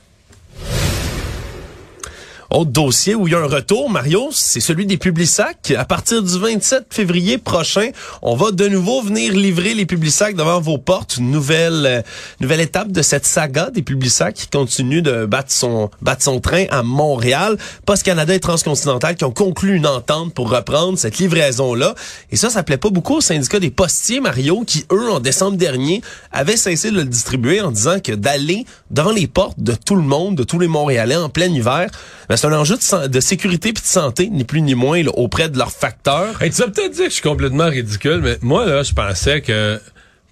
Autre 2.51 2.71
dossier 2.71 3.15
où 3.15 3.27
il 3.27 3.31
y 3.31 3.35
a 3.35 3.39
un 3.39 3.47
retour, 3.47 3.89
Mario, 3.89 4.29
c'est 4.31 4.59
celui 4.59 4.85
des 4.85 4.97
Publisacs. 4.97 5.73
À 5.75 5.83
partir 5.83 6.21
du 6.21 6.37
27 6.37 6.85
février 6.91 7.39
prochain, 7.39 7.89
on 8.21 8.35
va 8.35 8.51
de 8.51 8.67
nouveau 8.67 9.01
venir 9.01 9.33
livrer 9.33 9.73
les 9.73 9.87
Publisacs 9.87 10.35
devant 10.35 10.61
vos 10.61 10.77
portes. 10.77 11.17
Nouvelle, 11.19 11.85
euh, 11.85 12.01
nouvelle 12.39 12.61
étape 12.61 12.91
de 12.91 13.01
cette 13.01 13.25
saga 13.25 13.71
des 13.71 13.81
Publisacs 13.81 14.35
qui 14.35 14.47
continue 14.47 15.01
de 15.01 15.25
battre 15.25 15.51
son, 15.51 15.89
battre 16.03 16.21
son 16.21 16.39
train 16.39 16.65
à 16.69 16.83
Montréal. 16.83 17.57
Post 17.85 18.03
Canada 18.03 18.33
et 18.33 18.39
Transcontinental 18.39 19.15
qui 19.15 19.23
ont 19.23 19.31
conclu 19.31 19.75
une 19.75 19.87
entente 19.87 20.33
pour 20.33 20.49
reprendre 20.49 20.99
cette 20.99 21.17
livraison-là. 21.17 21.95
Et 22.31 22.35
ça, 22.35 22.51
ça 22.51 22.61
plaît 22.61 22.77
pas 22.77 22.89
beaucoup 22.89 23.15
au 23.15 23.21
syndicat 23.21 23.59
des 23.59 23.71
postiers, 23.71 24.19
Mario, 24.19 24.63
qui, 24.65 24.85
eux, 24.91 25.11
en 25.11 25.19
décembre 25.19 25.57
dernier, 25.57 26.03
avaient 26.31 26.57
cessé 26.57 26.91
de 26.91 26.97
le 26.97 27.05
distribuer 27.05 27.61
en 27.61 27.71
disant 27.71 27.99
que 27.99 28.11
d'aller 28.11 28.65
devant 28.91 29.11
les 29.11 29.27
portes 29.27 29.59
de 29.59 29.73
tout 29.73 29.95
le 29.95 30.03
monde, 30.03 30.35
de 30.35 30.43
tous 30.43 30.59
les 30.59 30.67
Montréalais 30.67 31.15
en 31.15 31.29
plein 31.29 31.47
hiver, 31.47 31.89
ben, 32.29 32.37
c'est 32.45 32.53
un 32.53 32.59
enjeu 32.59 32.77
de, 33.07 33.19
sécurité 33.19 33.73
puis 33.73 33.81
de 33.81 33.87
santé, 33.87 34.29
ni 34.29 34.43
plus 34.43 34.61
ni 34.61 34.75
moins, 34.75 35.03
auprès 35.15 35.49
de 35.49 35.57
leurs 35.57 35.71
facteurs. 35.71 36.37
tu 36.39 36.49
vas 36.49 36.67
peut-être 36.67 36.91
dire 36.91 37.05
que 37.05 37.09
je 37.09 37.15
suis 37.15 37.21
complètement 37.23 37.65
ridicule, 37.65 38.19
mais 38.21 38.37
moi, 38.41 38.67
là, 38.67 38.83
je 38.83 38.93
pensais 38.93 39.41
que 39.41 39.79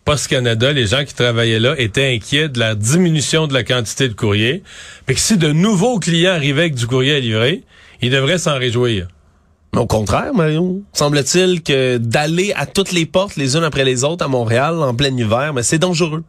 Post 0.05 0.27
Canada, 0.27 0.71
les 0.73 0.85
gens 0.85 1.05
qui 1.05 1.15
travaillaient 1.15 1.59
là 1.59 1.73
étaient 1.79 2.13
inquiets 2.13 2.49
de 2.49 2.59
la 2.59 2.75
diminution 2.75 3.47
de 3.47 3.53
la 3.53 3.63
quantité 3.63 4.09
de 4.09 4.13
courrier. 4.13 4.61
Puis 5.07 5.15
que 5.15 5.21
si 5.21 5.37
de 5.37 5.51
nouveaux 5.51 5.97
clients 5.97 6.33
arrivaient 6.33 6.63
avec 6.63 6.75
du 6.75 6.85
courrier 6.85 7.15
à 7.15 7.19
livrer, 7.19 7.63
ils 8.01 8.11
devraient 8.11 8.37
s'en 8.37 8.59
réjouir. 8.59 9.07
Au 9.75 9.87
contraire, 9.87 10.35
Marion. 10.35 10.83
Semble-t-il 10.93 11.63
que 11.63 11.97
d'aller 11.97 12.53
à 12.55 12.67
toutes 12.67 12.91
les 12.91 13.07
portes 13.07 13.37
les 13.37 13.57
unes 13.57 13.63
après 13.63 13.85
les 13.85 14.03
autres 14.03 14.23
à 14.23 14.27
Montréal 14.27 14.75
en 14.75 14.93
plein 14.93 15.17
hiver, 15.17 15.51
mais 15.55 15.63
c'est 15.63 15.79
dangereux. 15.79 16.23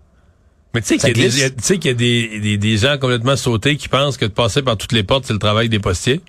Mais 0.75 0.81
tu 0.81 0.89
sais 0.89 0.99
qu'il 0.99 1.17
y 1.17 1.25
a, 1.25 1.29
des, 1.29 1.55
tu 1.55 1.63
sais 1.63 1.79
qu'il 1.79 1.91
y 1.91 1.95
a 1.95 1.97
des, 1.97 2.41
des, 2.41 2.59
des 2.59 2.77
gens 2.77 2.99
complètement 2.99 3.37
sautés 3.37 3.77
qui 3.77 3.89
pensent 3.89 4.17
que 4.17 4.25
de 4.25 4.31
passer 4.33 4.61
par 4.63 4.77
toutes 4.77 4.93
les 4.93 5.05
portes, 5.05 5.25
c'est 5.27 5.33
le 5.33 5.39
travail 5.39 5.69
des 5.69 5.79
postiers. 5.79 6.21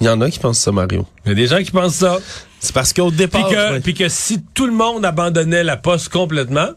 Il 0.00 0.06
y 0.06 0.08
en 0.08 0.20
a 0.20 0.30
qui 0.30 0.38
pensent 0.38 0.60
ça, 0.60 0.72
Mario. 0.72 1.06
Il 1.26 1.30
y 1.30 1.32
a 1.32 1.34
des 1.34 1.46
gens 1.48 1.62
qui 1.62 1.72
pensent 1.72 1.96
ça. 1.96 2.18
C'est 2.60 2.72
parce 2.72 2.92
qu'au 2.92 3.08
Puis 3.08 3.18
départ... 3.18 3.48
que, 3.48 3.72
ouais. 3.74 3.80
puis 3.80 3.94
que 3.94 4.08
si 4.08 4.40
tout 4.54 4.66
le 4.66 4.72
monde 4.72 5.04
abandonnait 5.04 5.64
la 5.64 5.76
poste 5.76 6.08
complètement, 6.08 6.68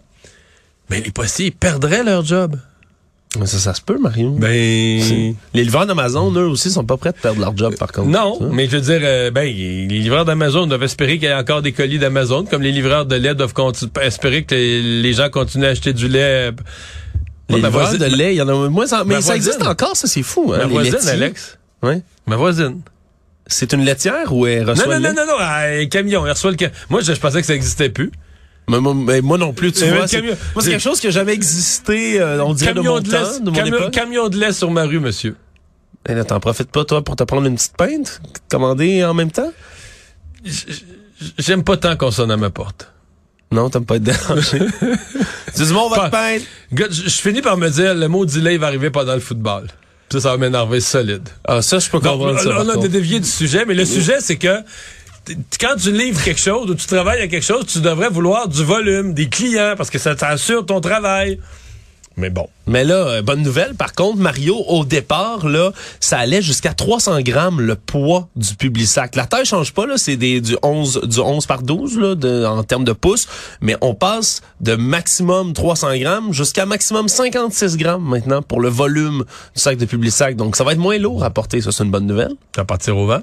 ben 0.89 1.01
les 1.03 1.11
postiers 1.11 1.47
ils 1.47 1.51
perdraient 1.51 2.03
leur 2.03 2.25
job. 2.25 2.57
Mais 3.39 3.47
ça, 3.47 3.57
ça 3.57 3.73
se 3.73 3.81
peut, 3.81 3.97
Mario. 3.97 4.31
Ben 4.31 4.49
Les 4.51 5.35
livreurs 5.53 5.87
d'Amazon, 5.87 6.31
eux 6.35 6.45
aussi, 6.47 6.69
sont 6.69 6.83
pas 6.85 6.97
prêts 6.97 7.11
de 7.13 7.17
perdre 7.17 7.39
leur 7.41 7.57
job, 7.57 7.75
par 7.77 7.91
contre. 7.91 8.09
non, 8.09 8.37
Ça. 8.39 8.45
mais 8.51 8.67
je 8.67 8.77
veux 8.77 8.81
dire, 8.81 8.99
euh, 9.01 9.31
ben 9.31 9.45
les 9.45 9.87
livreurs 9.87 10.25
d'Amazon 10.25 10.67
doivent 10.67 10.83
espérer 10.83 11.13
qu'il 11.17 11.23
y 11.27 11.31
ait 11.31 11.33
encore 11.33 11.61
des 11.63 11.71
colis 11.71 11.97
d'Amazon, 11.97 12.45
comme 12.45 12.61
les 12.61 12.71
livreurs 12.71 13.05
de 13.07 13.15
lait 13.15 13.33
doivent 13.33 13.53
espérer 14.01 14.43
que 14.43 14.53
les, 14.53 15.01
les 15.01 15.13
gens 15.13 15.29
continuent 15.29 15.65
à 15.65 15.69
acheter 15.69 15.93
du 15.93 16.07
lait. 16.07 16.51
Les 17.49 17.59
Ma 17.61 17.67
livreurs 17.67 17.89
voisine- 17.89 17.99
de 18.09 18.15
lait, 18.15 18.33
il 18.33 18.37
y 18.37 18.41
en 18.41 18.47
a 18.47 18.69
moins. 18.69 18.91
en- 18.93 19.05
Mais 19.05 19.15
Ma 19.15 19.21
ça 19.21 19.35
existe 19.35 19.61
encore, 19.63 19.95
ça, 19.97 20.07
c'est 20.07 20.23
fou. 20.23 20.53
Hein, 20.53 20.59
Ma 20.59 20.63
les 20.65 20.69
voisine, 20.69 20.93
laitiers. 20.93 21.09
Alex. 21.11 21.57
Ouais. 21.81 22.01
Ma 22.25 22.35
voisine. 22.37 22.81
C'est 23.47 23.73
une 23.73 23.83
laitière 23.83 24.31
ou 24.33 24.47
elle 24.47 24.63
Non, 24.63 24.71
reçoit 24.71 24.85
non, 24.85 24.91
le 24.93 24.99
non, 24.99 25.09
lait? 25.09 25.13
non, 25.15 25.25
non, 25.27 25.39
un 25.39 25.85
camion. 25.87 26.25
Elle 26.25 26.31
reçoit 26.31 26.51
le 26.51 26.57
ca- 26.57 26.71
Moi, 26.89 27.01
je, 27.01 27.13
je 27.13 27.19
pensais 27.19 27.41
que 27.41 27.47
ça 27.47 27.53
existait 27.55 27.89
plus. 27.89 28.11
Mais 28.69 28.79
moi, 28.79 28.93
mais 28.95 29.19
moi 29.19 29.37
non 29.37 29.51
plus, 29.51 29.73
tu 29.73 29.81
Mais 29.83 29.91
vois. 29.91 30.07
c'est- 30.07 30.21
camion- 30.21 30.37
Moi, 30.55 30.63
c'est 30.63 30.69
quelque 30.69 30.79
chose 30.81 31.01
qui 31.01 31.07
n'a 31.07 31.11
jamais 31.11 31.33
existé, 31.33 32.21
euh, 32.21 32.41
on 32.45 32.53
dirait, 32.53 32.71
de 32.71 32.77
Camion 32.77 32.93
mon 32.93 32.99
de, 33.01 33.09
temps, 33.11 33.17
lait, 33.33 33.39
de 33.41 33.49
mon 33.49 33.51
camion, 33.55 33.77
époque. 33.77 33.91
camion 33.91 34.29
de 34.29 34.37
lait 34.39 34.53
sur 34.53 34.71
ma 34.71 34.83
rue, 34.85 35.01
monsieur. 35.01 35.35
Eh 36.07 36.13
là, 36.13 36.23
t'en 36.23 36.39
profites 36.39 36.71
pas, 36.71 36.85
toi, 36.85 37.03
pour 37.03 37.17
te 37.17 37.23
prendre 37.23 37.45
une 37.45 37.55
petite 37.55 37.75
pinte, 37.75 38.21
commander 38.49 39.03
en 39.03 39.13
même 39.13 39.31
temps? 39.31 39.51
J'aime 41.37 41.63
pas 41.65 41.75
tant 41.77 41.95
qu'on 41.97 42.11
sonne 42.11 42.31
à 42.31 42.37
ma 42.37 42.49
porte. 42.49 42.89
Non, 43.51 43.69
t'aimes 43.69 43.85
pas 43.85 43.97
être 43.97 44.03
dérangé. 44.03 44.59
Dis-moi, 45.55 45.85
on 45.85 45.89
va 45.89 46.07
te 46.07 46.11
peindre. 46.11 46.43
Je, 46.71 47.09
finis 47.09 47.41
par 47.41 47.57
me 47.57 47.69
dire, 47.69 47.93
le 47.93 48.07
mot 48.07 48.25
delay 48.25 48.57
va 48.57 48.67
arriver 48.67 48.89
pendant 48.89 49.13
le 49.13 49.19
football. 49.19 49.67
Ça, 50.09 50.19
ça 50.19 50.31
va 50.31 50.37
m'énerver 50.37 50.79
solide. 50.79 51.27
Ah, 51.47 51.61
ça, 51.61 51.79
je 51.79 51.89
peux 51.89 51.99
comprendre 51.99 52.39
ça. 52.39 52.61
on, 52.61 52.69
a 52.69 52.87
dévié 52.87 53.19
du 53.19 53.27
sujet, 53.27 53.65
mais 53.65 53.73
le 53.73 53.85
sujet, 53.85 54.17
c'est 54.19 54.37
que 54.37 54.63
quand 55.59 55.75
tu 55.81 55.91
livres 55.91 56.21
quelque 56.21 56.39
chose 56.39 56.69
ou 56.69 56.75
tu 56.75 56.85
travailles 56.85 57.21
à 57.21 57.27
quelque 57.27 57.45
chose, 57.45 57.65
tu 57.65 57.79
devrais 57.79 58.09
vouloir 58.09 58.47
du 58.47 58.63
volume, 58.63 59.13
des 59.13 59.29
clients, 59.29 59.73
parce 59.77 59.89
que 59.89 59.97
ça 59.97 60.15
t'assure 60.15 60.65
ton 60.65 60.81
travail. 60.81 61.39
Mais 62.15 62.29
bon. 62.29 62.47
Mais 62.67 62.83
là, 62.83 62.95
euh, 62.95 63.21
bonne 63.21 63.41
nouvelle. 63.41 63.73
Par 63.73 63.93
contre, 63.93 64.17
Mario, 64.17 64.55
au 64.67 64.85
départ, 64.85 65.47
là, 65.47 65.71
ça 65.99 66.19
allait 66.19 66.41
jusqu'à 66.41 66.73
300 66.73 67.21
grammes 67.21 67.59
le 67.59 67.75
poids 67.75 68.29
du 68.35 68.55
Publisac. 68.55 69.15
La 69.15 69.25
taille 69.25 69.45
change 69.45 69.73
pas, 69.73 69.85
là. 69.85 69.97
C'est 69.97 70.15
des, 70.15 70.39
du 70.39 70.55
11, 70.61 71.01
du 71.05 71.19
11 71.19 71.45
par 71.47 71.63
12, 71.63 71.97
là, 71.97 72.15
de, 72.15 72.45
en 72.45 72.63
termes 72.63 72.83
de 72.83 72.93
pouces. 72.93 73.27
Mais 73.61 73.75
on 73.81 73.95
passe 73.95 74.41
de 74.61 74.75
maximum 74.75 75.53
300 75.53 75.97
grammes 75.97 76.33
jusqu'à 76.33 76.65
maximum 76.65 77.07
56 77.07 77.77
grammes 77.77 78.03
maintenant 78.03 78.41
pour 78.41 78.61
le 78.61 78.69
volume 78.69 79.25
du 79.55 79.61
sac 79.61 79.77
de 79.77 79.85
Publisac. 79.85 80.35
Donc, 80.35 80.55
ça 80.55 80.63
va 80.63 80.73
être 80.73 80.79
moins 80.79 80.97
lourd 80.99 81.23
à 81.23 81.31
porter. 81.31 81.61
Ça, 81.61 81.71
c'est 81.71 81.83
une 81.83 81.91
bonne 81.91 82.07
nouvelle. 82.07 82.33
Vas 82.55 82.65
partir 82.65 82.95
au 82.95 83.07
vent? 83.07 83.21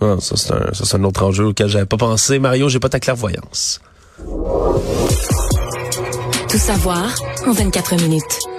Ah, 0.00 0.16
ça, 0.20 0.36
c'est 0.36 0.52
un, 0.52 0.72
ça, 0.72 0.84
c'est 0.84 0.96
un 0.96 1.04
autre 1.04 1.22
enjeu 1.22 1.46
auquel 1.46 1.68
j'avais 1.68 1.86
pas 1.86 1.96
pensé. 1.96 2.38
Mario, 2.38 2.68
j'ai 2.68 2.80
pas 2.80 2.88
ta 2.88 3.00
clairvoyance. 3.00 3.80
Savoir 6.56 7.14
en 7.46 7.52
24 7.52 7.96
minutes. 7.96 8.55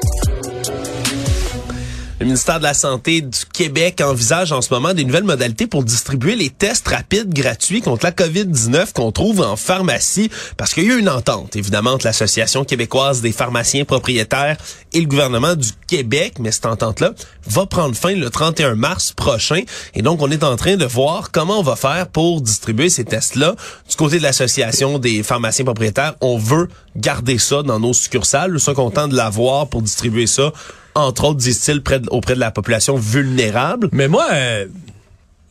Le 2.19 2.25
ministère 2.25 2.57
de 2.57 2.63
la 2.63 2.73
Santé 2.73 3.21
du 3.21 3.45
Québec 3.53 4.01
envisage 4.03 4.51
en 4.51 4.63
ce 4.63 4.73
moment 4.73 4.95
des 4.95 5.05
nouvelles 5.05 5.23
modalités 5.23 5.67
pour 5.67 5.83
distribuer 5.83 6.35
les 6.35 6.49
tests 6.49 6.87
rapides 6.87 7.31
gratuits 7.31 7.81
contre 7.81 8.05
la 8.05 8.11
COVID-19 8.11 8.91
qu'on 8.91 9.11
trouve 9.11 9.41
en 9.41 9.55
pharmacie 9.55 10.31
parce 10.57 10.73
qu'il 10.73 10.85
y 10.85 10.91
a 10.91 10.95
eu 10.95 10.99
une 10.99 11.09
entente, 11.09 11.55
évidemment, 11.55 11.91
entre 11.91 12.07
l'Association 12.07 12.65
québécoise 12.65 13.21
des 13.21 13.31
pharmaciens 13.31 13.85
propriétaires 13.85 14.57
et 14.93 14.99
le 14.99 15.05
gouvernement 15.05 15.53
du 15.53 15.69
Québec, 15.85 16.37
mais 16.39 16.51
cette 16.51 16.65
entente-là 16.65 17.13
va 17.45 17.67
prendre 17.67 17.95
fin 17.95 18.15
le 18.15 18.31
31 18.31 18.73
mars 18.73 19.11
prochain 19.11 19.61
et 19.93 20.01
donc 20.01 20.19
on 20.23 20.31
est 20.31 20.43
en 20.43 20.55
train 20.55 20.75
de 20.75 20.85
voir 20.85 21.29
comment 21.31 21.59
on 21.59 21.63
va 21.63 21.75
faire 21.75 22.07
pour 22.07 22.41
distribuer 22.41 22.89
ces 22.89 23.05
tests-là. 23.05 23.55
Du 23.87 23.95
côté 23.95 24.17
de 24.17 24.23
l'Association 24.23 24.97
des 24.97 25.21
pharmaciens 25.21 25.65
propriétaires, 25.65 26.15
on 26.21 26.39
veut 26.39 26.67
garder 26.95 27.37
ça 27.37 27.61
dans 27.61 27.79
nos 27.79 27.93
succursales. 27.93 28.53
Nous 28.53 28.59
sommes 28.59 28.73
contents 28.73 29.07
de 29.07 29.15
l'avoir 29.15 29.67
pour 29.67 29.83
distribuer 29.83 30.25
ça 30.25 30.51
entre 30.97 31.23
autres, 31.25 31.37
disent-ils, 31.39 31.81
auprès 32.09 32.35
de 32.35 32.39
la 32.39 32.51
population 32.51 32.95
vulnérable. 32.97 33.89
Mais 33.91 34.07
moi, 34.07 34.27
euh, 34.31 34.65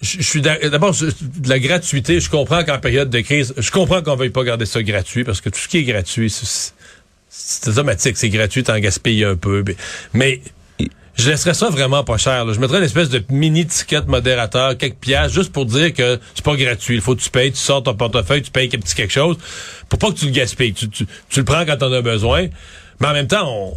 je 0.02 0.20
suis 0.22 0.40
d'a- 0.40 0.68
d'abord 0.68 0.92
de 0.94 1.48
la 1.48 1.58
gratuité. 1.58 2.20
Je 2.20 2.28
comprends 2.30 2.64
qu'en 2.64 2.78
période 2.78 3.10
de 3.10 3.20
crise, 3.20 3.54
je 3.56 3.70
comprends 3.70 4.02
qu'on 4.02 4.16
veuille 4.16 4.30
pas 4.30 4.44
garder 4.44 4.66
ça 4.66 4.82
gratuit 4.82 5.24
parce 5.24 5.40
que 5.40 5.48
tout 5.48 5.58
ce 5.58 5.68
qui 5.68 5.78
est 5.78 5.84
gratuit, 5.84 6.30
c'est- 6.30 6.72
automatique, 7.68 8.16
c'est 8.16 8.28
gratuit, 8.28 8.62
t'en 8.64 8.78
gaspilles 8.78 9.24
un 9.24 9.36
peu. 9.36 9.64
mais- 10.12 10.40
je 11.18 11.30
laisserais 11.30 11.54
ça 11.54 11.70
vraiment 11.70 12.04
pas 12.04 12.18
cher. 12.18 12.44
là. 12.44 12.52
Je 12.52 12.60
mettrais 12.60 12.76
une 12.76 12.84
espèce 12.84 13.08
de 13.08 13.22
mini 13.30 13.64
ticket 13.66 14.02
modérateur, 14.06 14.76
quelques 14.76 14.96
piastres, 14.98 15.32
juste 15.34 15.50
pour 15.50 15.64
dire 15.64 15.94
que 15.94 16.18
c'est 16.34 16.44
pas 16.44 16.56
gratuit. 16.56 16.96
Il 16.96 17.00
faut 17.00 17.16
que 17.16 17.22
tu 17.22 17.30
payes, 17.30 17.52
tu 17.52 17.58
sors 17.58 17.82
ton 17.82 17.94
portefeuille, 17.94 18.42
tu 18.42 18.50
payes 18.50 18.68
un 18.74 18.78
petit 18.78 18.94
quelque 18.94 19.12
chose, 19.14 19.38
pour 19.88 19.98
pas 19.98 20.08
que 20.10 20.18
tu 20.18 20.26
le 20.26 20.32
gaspilles. 20.32 20.74
Tu, 20.74 20.90
tu- 20.90 21.06
tu 21.30 21.38
le 21.38 21.44
prends 21.46 21.64
quand 21.64 21.78
t'en 21.78 21.90
as 21.92 22.02
besoin. 22.02 22.48
Mais 23.00 23.06
en 23.06 23.12
même 23.14 23.28
temps, 23.28 23.48
on, 23.50 23.74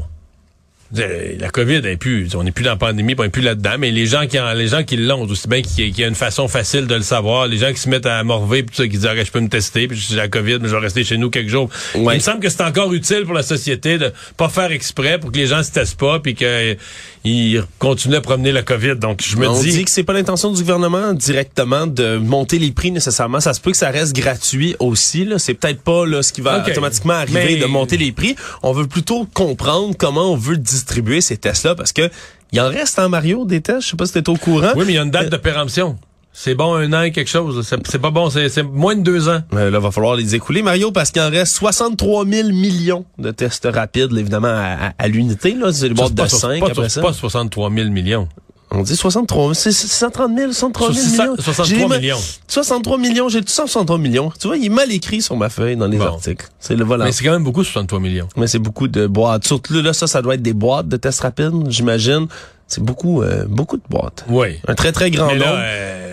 la 0.92 1.50
COVID 1.50 1.82
est 1.86 1.98
plus, 1.98 2.36
on 2.36 2.44
n'est 2.44 2.52
plus 2.52 2.64
dans 2.64 2.72
la 2.72 2.76
pandémie, 2.76 3.14
on 3.18 3.24
n'est 3.24 3.30
plus 3.30 3.44
là-dedans, 3.44 3.76
mais 3.78 3.92
les 3.92 4.08
gens 4.08 4.26
qui 4.26 4.40
en, 4.40 4.54
les 4.54 4.68
gens 4.68 4.84
qui 4.84 4.98
l'ont, 4.98 5.22
aussi 5.24 5.48
bien 5.48 5.62
qu'il 5.62 5.98
y, 5.98 6.04
a 6.04 6.08
une 6.08 6.16
façon 6.16 6.48
facile 6.48 6.88
de 6.88 6.96
le 6.96 7.04
savoir, 7.04 7.48
les 7.48 7.58
gens 7.58 7.72
qui 7.72 7.80
se 7.80 7.90
mettent 7.90 8.08
à 8.08 8.24
morver, 8.24 8.64
puis 8.64 8.76
tout 8.76 8.82
ça, 8.82 8.88
qui 8.88 8.98
disent 8.98 9.06
ah, 9.06 9.24
je 9.24 9.32
peux 9.32 9.40
me 9.40 9.50
tester, 9.50 9.88
puis 9.88 9.98
j'ai 9.98 10.16
la 10.16 10.28
COVID, 10.28 10.58
mais 10.62 10.68
je 10.68 10.76
vais 10.76 10.82
rester 10.82 11.04
chez 11.04 11.18
nous 11.18 11.30
quelques 11.30 11.50
jours. 11.50 11.70
Ouais. 11.94 12.16
Il 12.16 12.18
me 12.18 12.24
semble 12.24 12.40
que 12.40 12.50
c'est 12.50 12.64
encore 12.64 12.92
utile 12.94 13.24
pour 13.26 13.36
la 13.36 13.44
société 13.44 13.98
de 13.98 14.12
pas 14.36 14.50
faire 14.50 14.72
exprès 14.72 15.20
pour 15.20 15.32
que 15.32 15.38
les 15.38 15.48
gens 15.48 15.62
se 15.62 15.72
testent 15.72 16.00
pas, 16.00 16.20
puis 16.20 16.34
qu'ils 16.34 17.64
continuent 17.78 18.16
à 18.16 18.22
promener 18.22 18.52
la 18.52 18.64
COVID. 18.64 18.96
Donc 18.96 19.22
je 19.24 19.38
me 19.38 19.48
on 19.48 19.62
dis, 19.62 19.72
dit 19.72 19.86
que 19.86 19.92
c'est 19.92 20.04
pas 20.04 20.14
l'intention 20.14 20.52
du 20.52 20.62
gouvernement 20.62 21.14
directement 21.14 21.86
de 21.86 22.18
monter 22.18 22.58
les 22.58 22.72
prix 22.72 22.92
nécessairement. 22.92 23.40
Ça 23.40 23.54
se 23.54 23.62
peut 23.62 23.72
que 23.72 23.78
ça 23.78 23.92
reste 23.92 24.16
gratuit 24.16 24.76
aussi. 24.80 25.26
Là. 25.26 25.38
C'est 25.38 25.54
peut-être 25.54 25.82
pas 25.82 26.08
là, 26.08 26.24
ce 26.24 26.34
qui 26.34 26.42
va 26.42 26.66
automatiquement 26.68 27.14
arriver 27.14 27.56
Mais- 27.56 27.58
de 27.58 27.66
monter 27.66 27.98
les 27.98 28.12
prix. 28.12 28.36
On 28.64 28.74
veut 28.74 28.88
plutôt 28.88 29.28
comprendre 29.34 29.94
comment 29.98 30.34
on 30.34 30.36
veut 30.36 30.58
distribuer 30.80 31.22
ces 31.22 31.38
tests-là 31.38 31.76
parce 31.76 31.94
que 31.94 32.10
il 32.52 32.60
en 32.62 32.70
reste 32.70 32.98
en 33.00 33.10
Mario 33.10 33.46
des 33.46 33.62
tests. 33.62 33.82
Je 33.82 33.88
sais 33.90 33.98
pas 33.98 34.06
si 34.06 34.14
t'es 34.14 34.28
au 34.30 34.36
courant. 34.36 34.72
oui, 34.76 34.84
mais 34.88 34.94
il 34.94 34.96
y 34.96 35.00
a 35.00 35.04
une 35.04 35.12
date 35.12 35.30
de 35.30 35.38
péremption. 35.38 35.98
C'est 36.32 36.56
bon 36.56 36.76
un 36.76 36.94
an 36.94 37.02
et 37.02 37.12
quelque 37.12 37.28
chose. 37.30 37.68
C'est 37.68 38.00
pas 38.00 38.12
bon, 38.12 38.30
c'est 38.30 38.64
moins 38.64 38.96
de 38.96 39.02
deux 39.02 39.28
ans. 39.30 39.42
Euh, 39.54 39.70
là, 39.72 39.80
va 39.80 39.92
falloir 39.92 40.16
les 40.16 40.36
écouler, 40.36 40.62
Mario, 40.62 40.92
parce 40.92 41.12
qu'il 41.12 41.22
en 41.22 41.30
reste 41.30 41.54
63 41.56 42.26
000 42.26 42.50
millions 42.50 43.04
de 43.18 43.32
tests 43.32 43.68
rapides, 43.72 44.12
évidemment, 44.16 44.48
à, 44.48 44.88
à- 44.90 44.94
à 44.98 45.08
l'unité. 45.08 45.54
Là, 45.54 45.74
c'est 45.74 45.90
le 45.90 45.96
de 45.96 46.00
pas, 46.00 46.30
5 46.30 46.60
pas, 46.60 46.68
après 46.68 46.88
c'est 46.90 47.02
pas 47.02 47.14
63 47.14 47.72
000 47.72 47.90
millions. 47.90 48.30
On 48.72 48.84
dit 48.84 48.96
63, 48.96 49.56
c'est 49.56 49.72
c'est 49.72 49.88
130 49.88 50.38
000, 50.38 50.52
63 50.52 50.94
000 50.94 51.08
Sur 51.08 51.24
millions. 51.24 51.36
63 51.40 51.66
J'ai 51.66 51.88
ma- 51.88 51.98
millions. 51.98 52.18
63 52.48 52.98
millions, 53.00 53.28
j'ai 53.30 53.42
tout 53.42 53.48
ça 53.48 53.64
63 53.66 53.98
millions. 53.98 54.32
Tu 54.40 54.46
vois, 54.48 54.58
il 54.58 54.66
est 54.66 54.70
mal 54.70 54.92
écrit 54.92 55.22
sur 55.24 55.36
ma 55.36 55.50
feuille 55.50 55.76
dans 55.76 55.88
les 55.88 55.98
Bon. 55.98 56.06
articles. 56.06 56.48
C'est 56.60 56.76
le 56.76 56.84
voilà. 56.84 57.06
Mais 57.06 57.12
c'est 57.12 57.24
quand 57.24 57.32
même 57.32 57.44
beaucoup, 57.44 57.64
63 57.64 58.00
millions. 58.00 58.28
Mais 58.38 58.46
c'est 58.48 58.60
beaucoup 58.60 58.88
de 58.88 59.08
boîtes. 59.08 59.46
Surtout 59.48 59.82
là, 59.82 59.92
ça, 59.94 60.06
ça 60.06 60.22
doit 60.22 60.36
être 60.36 60.44
des 60.44 60.54
boîtes 60.54 60.88
de 60.88 60.98
tests 60.98 61.22
rapides, 61.22 61.52
j'imagine. 61.70 62.28
C'est 62.68 62.84
beaucoup, 62.84 63.24
euh, 63.24 63.46
beaucoup 63.48 63.78
de 63.78 63.82
boîtes. 63.90 64.24
Oui. 64.30 64.60
Un 64.68 64.76
très, 64.76 64.92
très 64.92 65.10
grand 65.10 65.26
Mais 65.26 65.40
nombre. 65.40 65.46
là, 65.54 65.60
euh, 65.62 66.09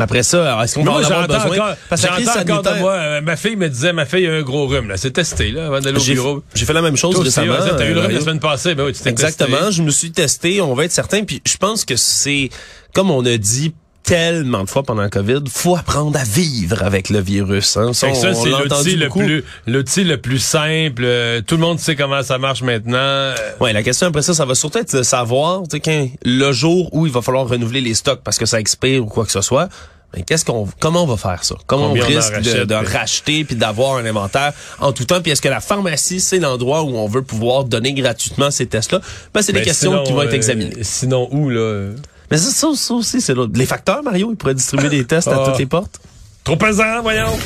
Après 0.00 0.22
ça, 0.22 0.62
est-ce 0.64 0.74
qu'on 0.74 0.84
va 0.84 0.92
en 0.92 0.96
avoir 1.02 1.26
besoin? 1.28 1.44
encore, 1.56 1.74
Parce 1.88 2.02
que 2.02 2.06
la 2.06 2.12
crise 2.14 2.30
sanitaire- 2.30 2.76
moi, 2.76 2.92
euh, 2.92 3.20
ma 3.20 3.36
fille 3.36 3.56
me 3.56 3.68
disait, 3.68 3.92
ma 3.92 4.06
fille 4.06 4.26
a 4.26 4.32
un 4.34 4.42
gros 4.42 4.66
rhume, 4.66 4.88
là. 4.88 4.96
C'est 4.96 5.10
testé, 5.10 5.50
là, 5.50 5.66
avant 5.66 5.80
d'aller 5.80 6.00
au 6.00 6.04
bureau. 6.04 6.42
j'ai 6.54 6.64
fait 6.64 6.72
la 6.72 6.82
même 6.82 6.96
chose 6.96 7.14
Toi 7.14 7.20
aussi, 7.24 7.40
récemment. 7.40 7.56
t'as 7.76 7.86
eu 7.86 7.92
le 7.94 7.98
euh, 8.00 8.02
rhume 8.06 8.12
la 8.12 8.20
semaine 8.20 8.40
passée, 8.40 8.74
ben 8.74 8.84
oui, 8.86 8.92
tu 8.92 9.02
t'es 9.02 9.10
Exactement. 9.10 9.56
testé. 9.58 9.72
Je 9.72 9.82
me 9.82 9.90
suis 9.90 10.10
testé. 10.12 10.60
On 10.60 10.74
va 10.74 10.84
être 10.84 10.92
certain. 10.92 11.24
Puis 11.24 11.42
je 11.46 11.56
pense 11.56 11.84
que 11.84 11.96
c'est, 11.96 12.50
comme 12.94 13.10
on 13.10 13.24
a 13.24 13.36
dit 13.36 13.72
tellement 14.02 14.64
de 14.64 14.68
fois 14.68 14.82
pendant 14.82 15.02
la 15.02 15.08
COVID, 15.10 15.40
faut 15.48 15.76
apprendre 15.76 16.18
à 16.18 16.24
vivre 16.24 16.82
avec 16.82 17.10
le 17.10 17.20
virus. 17.20 17.76
Hein. 17.76 17.92
Ça, 17.92 18.08
on 18.08 18.14
c'est 18.14 18.48
l'outil 18.48 18.96
le 18.96 19.08
plus, 19.08 19.44
l'outil 19.66 20.04
le 20.04 20.16
plus 20.16 20.38
simple. 20.38 21.02
euh, 21.04 21.40
tout 21.42 21.56
le 21.56 21.60
monde 21.60 21.78
sait 21.78 21.96
comment 21.96 22.22
ça 22.22 22.38
marche 22.38 22.62
maintenant. 22.62 22.96
euh, 22.98 23.34
Ouais, 23.60 23.72
la 23.72 23.82
question 23.82 24.06
après 24.08 24.22
ça, 24.22 24.34
ça 24.34 24.44
va 24.44 24.54
surtout 24.54 24.78
être 24.78 24.96
de 24.96 25.02
savoir, 25.02 25.62
quand, 25.84 26.08
le 26.24 26.52
jour 26.52 26.88
où 26.92 27.06
il 27.06 27.12
va 27.12 27.22
falloir 27.22 27.46
renouveler 27.48 27.80
les 27.80 27.94
stocks 27.94 28.20
parce 28.24 28.38
que 28.38 28.46
ça 28.46 28.58
expire 28.58 29.04
ou 29.04 29.06
quoi 29.06 29.24
que 29.24 29.32
ce 29.32 29.42
soit. 29.42 29.68
Mais 30.16 30.22
qu'est-ce 30.22 30.44
qu'on, 30.44 30.66
comment 30.80 31.04
on 31.04 31.06
va 31.06 31.16
faire 31.16 31.44
ça? 31.44 31.54
Comment 31.68 31.90
Combien 31.90 32.02
on 32.02 32.06
risque 32.08 32.32
de, 32.32 32.50
rachète, 32.50 32.66
de 32.66 32.74
puis- 32.78 32.96
racheter 32.96 33.44
puis 33.44 33.54
d'avoir 33.54 33.96
un 33.98 34.04
inventaire 34.06 34.52
en 34.80 34.90
tout 34.92 35.04
temps? 35.04 35.20
Puis 35.20 35.30
est-ce 35.30 35.40
que 35.40 35.48
la 35.48 35.60
pharmacie 35.60 36.18
c'est 36.18 36.40
l'endroit 36.40 36.82
où 36.82 36.96
on 36.96 37.06
veut 37.06 37.22
pouvoir 37.22 37.62
donner 37.62 37.92
gratuitement 37.92 38.50
ces 38.50 38.66
tests-là? 38.66 39.00
Ben 39.32 39.42
c'est 39.42 39.52
des 39.52 39.60
ben, 39.60 39.66
questions 39.66 39.92
sinon, 39.92 40.02
qui 40.02 40.12
vont 40.12 40.22
être 40.22 40.32
euh, 40.32 40.36
examinées. 40.36 40.82
Sinon, 40.82 41.28
où, 41.30 41.48
là? 41.48 41.90
Mais 42.30 42.36
ça, 42.38 42.50
ça, 42.50 42.68
ça 42.74 42.94
aussi, 42.94 43.20
c'est 43.20 43.34
l'autre. 43.34 43.52
Les 43.56 43.66
facteurs, 43.66 44.02
Mario, 44.02 44.30
ils 44.30 44.36
pourraient 44.36 44.54
distribuer 44.54 44.88
des 44.88 45.04
tests 45.04 45.28
à 45.28 45.38
Ah. 45.42 45.46
toutes 45.48 45.58
les 45.58 45.66
portes. 45.66 46.00
Trop 46.44 46.56
pesant, 46.56 47.02
voyons. 47.02 47.36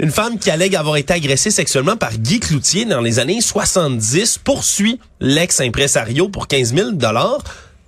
Une 0.00 0.10
femme 0.10 0.38
qui 0.38 0.50
allègue 0.50 0.74
avoir 0.74 0.96
été 0.96 1.12
agressée 1.14 1.52
sexuellement 1.52 1.96
par 1.96 2.12
Guy 2.18 2.40
Cloutier 2.40 2.84
dans 2.84 3.00
les 3.00 3.20
années 3.20 3.40
70 3.40 4.38
poursuit 4.38 4.98
l'ex-impresario 5.20 6.28
pour 6.28 6.48
15 6.48 6.74
000 6.74 6.90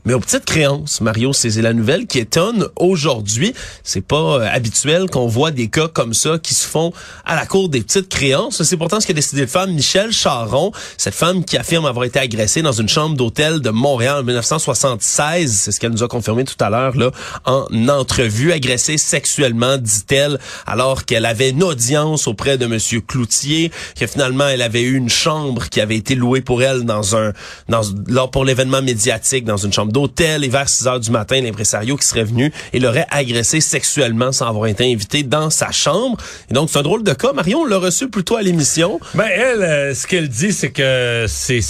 mais 0.07 0.15
aux 0.15 0.21
petites 0.21 0.45
créances. 0.45 1.01
Mario, 1.01 1.33
c'est 1.33 1.51
la 1.61 1.73
nouvelle 1.73 2.07
qui 2.07 2.21
étonne 2.21 2.69
aujourd'hui. 2.77 3.53
C'est 3.83 4.01
pas 4.01 4.39
euh, 4.39 4.49
habituel 4.51 5.11
qu'on 5.11 5.27
voit 5.27 5.51
des 5.51 5.69
cas 5.69 5.89
comme 5.89 6.15
ça 6.15 6.39
qui 6.39 6.55
se 6.55 6.67
font 6.67 6.93
à 7.25 7.35
la 7.35 7.45
cour 7.45 7.69
des 7.69 7.81
petites 7.81 8.09
créances. 8.09 8.63
C'est 8.63 8.77
pourtant 8.77 9.01
ce 9.01 9.07
qu'a 9.07 9.13
décidé 9.13 9.43
de 9.43 9.47
faire 9.47 9.67
Michel 9.67 10.13
Charon, 10.13 10.71
cette 10.97 11.15
femme 11.15 11.45
qui 11.45 11.57
affirme 11.57 11.87
avoir 11.87 12.05
été 12.05 12.21
agressée 12.21 12.63
dans 12.63 12.73
une 12.73 12.89
chambre 12.89 13.17
d'hôtel 13.17 13.61
de 13.61 13.71
Montréal 13.71 14.19
en 14.21 14.23
1976. 14.23 15.53
C'est 15.53 15.73
ce 15.73 15.81
qu'elle 15.81 15.91
nous 15.91 16.05
a 16.05 16.09
confirmé 16.09 16.45
tout 16.45 16.55
à 16.61 16.71
l'heure 16.71 16.97
là 16.97 17.11
en 17.45 17.67
entrevue. 17.89 18.53
Agressée 18.53 18.99
sexuellement, 18.99 19.77
dit-elle, 19.77 20.39
alors 20.67 21.05
qu'elle 21.05 21.27
avait 21.27 21.51
une 21.51 21.65
audience 21.65 22.29
auprès 22.29 22.59
de 22.59 22.67
Monsieur 22.67 23.01
Cloutier, 23.01 23.73
que 23.99 24.07
finalement 24.07 24.47
elle 24.47 24.63
avait 24.63 24.83
eu 24.83 24.95
une 24.95 25.11
chambre 25.11 25.69
qui 25.69 25.81
avait 25.81 25.97
été 25.97 26.15
louée 26.15 26.43
pour 26.43 26.63
elle 26.63 26.85
dans 26.85 27.17
un 27.17 27.33
dans 27.69 27.83
lors 28.07 28.31
pour 28.31 28.45
l'événement 28.45 28.83
médiatique 28.83 29.45
dans 29.45 29.57
une 29.57 29.73
chambre 29.73 29.93
d'hôtel 29.97 30.45
et 30.45 30.49
vers 30.51 30.69
6 30.69 30.87
heures 30.89 31.01
du 31.01 31.11
matin, 31.11 31.41
l'impresario 31.41 31.97
qui 31.97 32.07
serait 32.07 32.25
venu 32.25 32.53
et 32.75 32.81
l'aurait 32.81 33.07
agressé 33.11 33.63
sexuellement 33.63 34.31
sans 34.31 34.47
avoir 34.47 34.67
été 34.67 34.93
invité 34.93 35.23
dans 35.23 35.49
sa 35.49 35.71
chambre. 35.73 36.19
Et 36.51 36.55
donc 36.55 36.69
c'est 36.69 36.79
un 36.79 36.83
drôle 36.83 37.03
de 37.03 37.15
cas. 37.15 37.33
Marion 37.33 37.65
l'a 37.65 37.79
reçu 37.79 38.11
plutôt 38.11 38.37
à 38.37 38.43
l'émission. 38.43 39.01
Ben 39.15 39.25
elle, 39.35 39.63
euh, 39.63 39.95
ce 39.95 40.07
qu'elle 40.07 40.29
dit, 40.29 40.53
c'est 40.53 40.71
que 40.71 41.25
c'est 41.29 41.61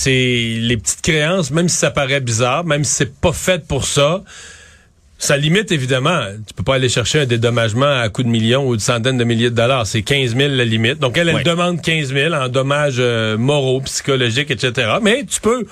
les 0.61 0.77
petites 0.77 1.03
créances, 1.03 1.53
même 1.53 1.69
si 1.69 1.77
ça 1.77 1.93
paraît 1.93 2.21
bizarre, 2.21 2.65
même 2.65 2.83
si 2.83 2.95
c'est 2.95 3.15
pas 3.21 3.33
fait 3.33 3.65
pour 3.65 3.85
ça. 3.85 4.25
Ça 5.19 5.37
limite, 5.37 5.71
évidemment. 5.71 6.21
Tu 6.49 6.53
peux 6.53 6.65
pas 6.65 6.75
aller 6.75 6.89
chercher 6.89 7.21
un 7.21 7.27
dédommagement 7.27 8.01
à 8.01 8.09
coût 8.09 8.25
de 8.25 8.29
millions 8.29 8.67
ou 8.67 8.75
de 8.75 8.81
centaines 8.81 9.19
de 9.19 9.25
milliers 9.25 9.51
de 9.51 9.55
dollars. 9.55 9.87
C'est 9.87 10.03
15 10.03 10.37
000 10.37 10.55
la 10.55 10.65
limite. 10.65 10.99
Donc, 10.99 11.17
elle, 11.17 11.29
elle 11.29 11.45
demande 11.45 11.81
15 11.81 12.13
000 12.13 12.35
en 12.35 12.49
dommages 12.49 12.97
euh, 12.99 13.39
moraux, 13.39 13.81
psychologiques, 13.83 14.51
etc. 14.51 14.97
Mais 15.01 15.25
tu 15.25 15.41
peux 15.41 15.65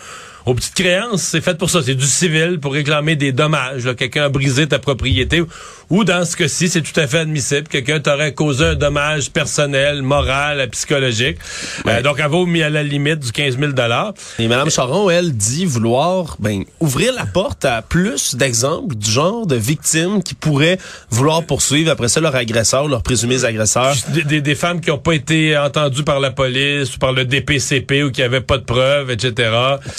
aux 0.46 0.54
petites 0.54 0.74
créances, 0.74 1.22
c'est 1.22 1.40
fait 1.40 1.56
pour 1.56 1.70
ça. 1.70 1.82
C'est 1.82 1.94
du 1.94 2.06
civil 2.06 2.58
pour 2.60 2.72
réclamer 2.74 3.16
des 3.16 3.32
dommages. 3.32 3.88
Quelqu'un 3.96 4.24
a 4.24 4.28
brisé 4.28 4.66
ta 4.66 4.78
propriété. 4.78 5.42
Ou 5.90 6.04
dans 6.04 6.24
ce 6.24 6.36
cas-ci, 6.36 6.68
c'est 6.68 6.82
tout 6.82 6.98
à 6.98 7.06
fait 7.06 7.18
admissible. 7.18 7.68
Quelqu'un 7.68 8.00
t'aurait 8.00 8.32
causé 8.34 8.64
un 8.64 8.74
dommage 8.74 9.30
personnel, 9.30 10.02
moral, 10.02 10.68
psychologique. 10.70 11.38
Euh, 11.86 12.02
donc, 12.02 12.16
elle 12.18 12.30
vaut 12.30 12.46
mis 12.46 12.62
à 12.62 12.70
la 12.70 12.82
limite 12.82 13.20
du 13.20 13.32
15 13.32 13.58
000 13.58 13.72
Et 14.38 14.48
Mme 14.48 14.70
Charon, 14.70 15.10
elle, 15.10 15.32
dit 15.32 15.64
vouloir 15.64 16.36
ben, 16.38 16.64
ouvrir 16.80 17.14
la 17.14 17.26
porte 17.26 17.64
à 17.64 17.82
plus 17.82 18.34
d'exemples 18.34 18.94
du 18.94 19.10
genre 19.10 19.46
de 19.46 19.56
victimes 19.56 20.22
qui 20.22 20.34
pourraient 20.34 20.78
vouloir 21.10 21.44
poursuivre 21.44 21.90
après 21.90 22.08
ça 22.08 22.20
leur 22.20 22.34
agresseur, 22.34 22.88
leurs 22.88 23.02
présumés 23.02 23.44
agresseurs. 23.44 23.94
Des, 24.08 24.40
des, 24.40 24.54
femmes 24.54 24.80
qui 24.80 24.90
n'ont 24.90 24.98
pas 24.98 25.14
été 25.14 25.56
entendues 25.56 26.04
par 26.04 26.20
la 26.20 26.30
police 26.30 26.94
ou 26.96 26.98
par 26.98 27.12
le 27.12 27.24
DPCP 27.24 28.04
ou 28.04 28.10
qui 28.10 28.20
n'avaient 28.20 28.40
pas 28.40 28.58
de 28.58 28.64
preuves, 28.64 29.10
etc. 29.10 29.50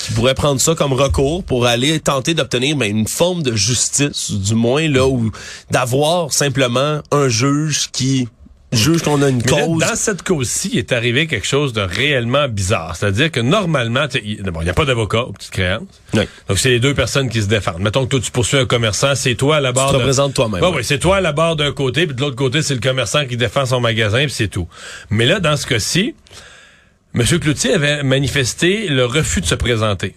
Qui 0.05 0.13
pourraient 0.13 0.34
prendre 0.35 0.61
ça 0.61 0.75
comme 0.75 0.93
recours 0.93 1.43
pour 1.43 1.65
aller 1.65 1.99
tenter 1.99 2.33
d'obtenir 2.33 2.75
ben, 2.75 2.89
une 2.89 3.07
forme 3.07 3.41
de 3.41 3.55
justice, 3.55 4.31
du 4.31 4.53
moins 4.53 4.87
là 4.87 5.07
où 5.07 5.31
d'avoir 5.71 6.31
simplement 6.31 7.01
un 7.11 7.27
juge 7.27 7.89
qui 7.91 8.27
juge 8.75 9.01
qu'on 9.01 9.21
a 9.21 9.29
une 9.29 9.41
cause. 9.41 9.79
dans 9.79 9.95
cette 9.95 10.23
cause-ci, 10.23 10.77
est 10.77 10.91
arrivé 10.91 11.27
quelque 11.27 11.47
chose 11.47 11.73
de 11.73 11.81
réellement 11.81 12.47
bizarre. 12.47 12.95
C'est-à-dire 12.95 13.31
que 13.31 13.39
normalement, 13.39 14.05
il 14.23 14.41
n'y 14.43 14.69
a 14.69 14.73
pas 14.73 14.85
d'avocat 14.85 15.21
aux 15.21 15.31
petites 15.31 15.51
créances. 15.51 15.83
Donc, 16.13 16.57
c'est 16.57 16.69
les 16.69 16.79
deux 16.79 16.93
personnes 16.93 17.29
qui 17.29 17.41
se 17.41 17.47
défendent. 17.47 17.79
Mettons 17.79 18.05
que 18.05 18.11
toi, 18.11 18.19
tu 18.19 18.31
poursuis 18.31 18.57
un 18.57 18.65
commerçant, 18.65 19.15
c'est 19.15 19.35
toi 19.35 19.57
à 19.57 19.59
la 19.61 19.71
barre. 19.71 19.87
Tu 19.87 19.93
te 19.93 19.97
représentes 19.97 20.33
toi-même. 20.33 20.63
Oui, 20.63 20.83
c'est 20.83 20.99
toi 20.99 21.17
à 21.17 21.21
la 21.21 21.31
barre 21.31 21.55
d'un 21.55 21.71
côté, 21.71 22.05
puis 22.05 22.15
de 22.15 22.21
l'autre 22.21 22.35
côté, 22.35 22.61
c'est 22.61 22.75
le 22.75 22.81
commerçant 22.81 23.25
qui 23.25 23.37
défend 23.37 23.65
son 23.65 23.79
magasin, 23.79 24.19
puis 24.19 24.31
c'est 24.31 24.47
tout. 24.47 24.67
Mais 25.09 25.25
là, 25.25 25.39
dans 25.39 25.57
ce 25.57 25.65
cas-ci, 25.65 26.15
M. 27.13 27.23
Cloutier 27.39 27.73
avait 27.73 28.03
manifesté 28.03 28.87
le 28.87 29.05
refus 29.05 29.41
de 29.41 29.45
se 29.45 29.55
présenter. 29.55 30.15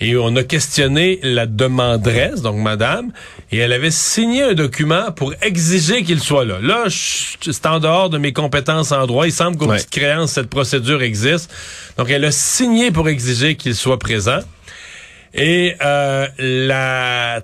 Et 0.00 0.16
on 0.16 0.36
a 0.36 0.44
questionné 0.44 1.18
la 1.22 1.46
demanderesse, 1.46 2.40
donc 2.40 2.56
madame, 2.56 3.10
et 3.50 3.58
elle 3.58 3.72
avait 3.72 3.90
signé 3.90 4.42
un 4.42 4.54
document 4.54 5.10
pour 5.10 5.34
exiger 5.42 6.04
qu'il 6.04 6.20
soit 6.20 6.44
là. 6.44 6.58
Là, 6.62 6.84
c'est 6.88 7.66
en 7.66 7.80
dehors 7.80 8.08
de 8.08 8.18
mes 8.18 8.32
compétences 8.32 8.92
en 8.92 9.06
droit. 9.06 9.26
Il 9.26 9.32
semble 9.32 9.56
qu'au 9.56 9.66
ouais. 9.66 9.82
créance, 9.90 10.32
cette 10.32 10.50
procédure 10.50 11.02
existe. 11.02 11.52
Donc, 11.96 12.10
elle 12.10 12.24
a 12.24 12.30
signé 12.30 12.92
pour 12.92 13.08
exiger 13.08 13.56
qu'il 13.56 13.74
soit 13.74 13.98
présent. 13.98 14.38
Et 15.34 15.74
euh, 15.82 16.28
la 16.38 17.42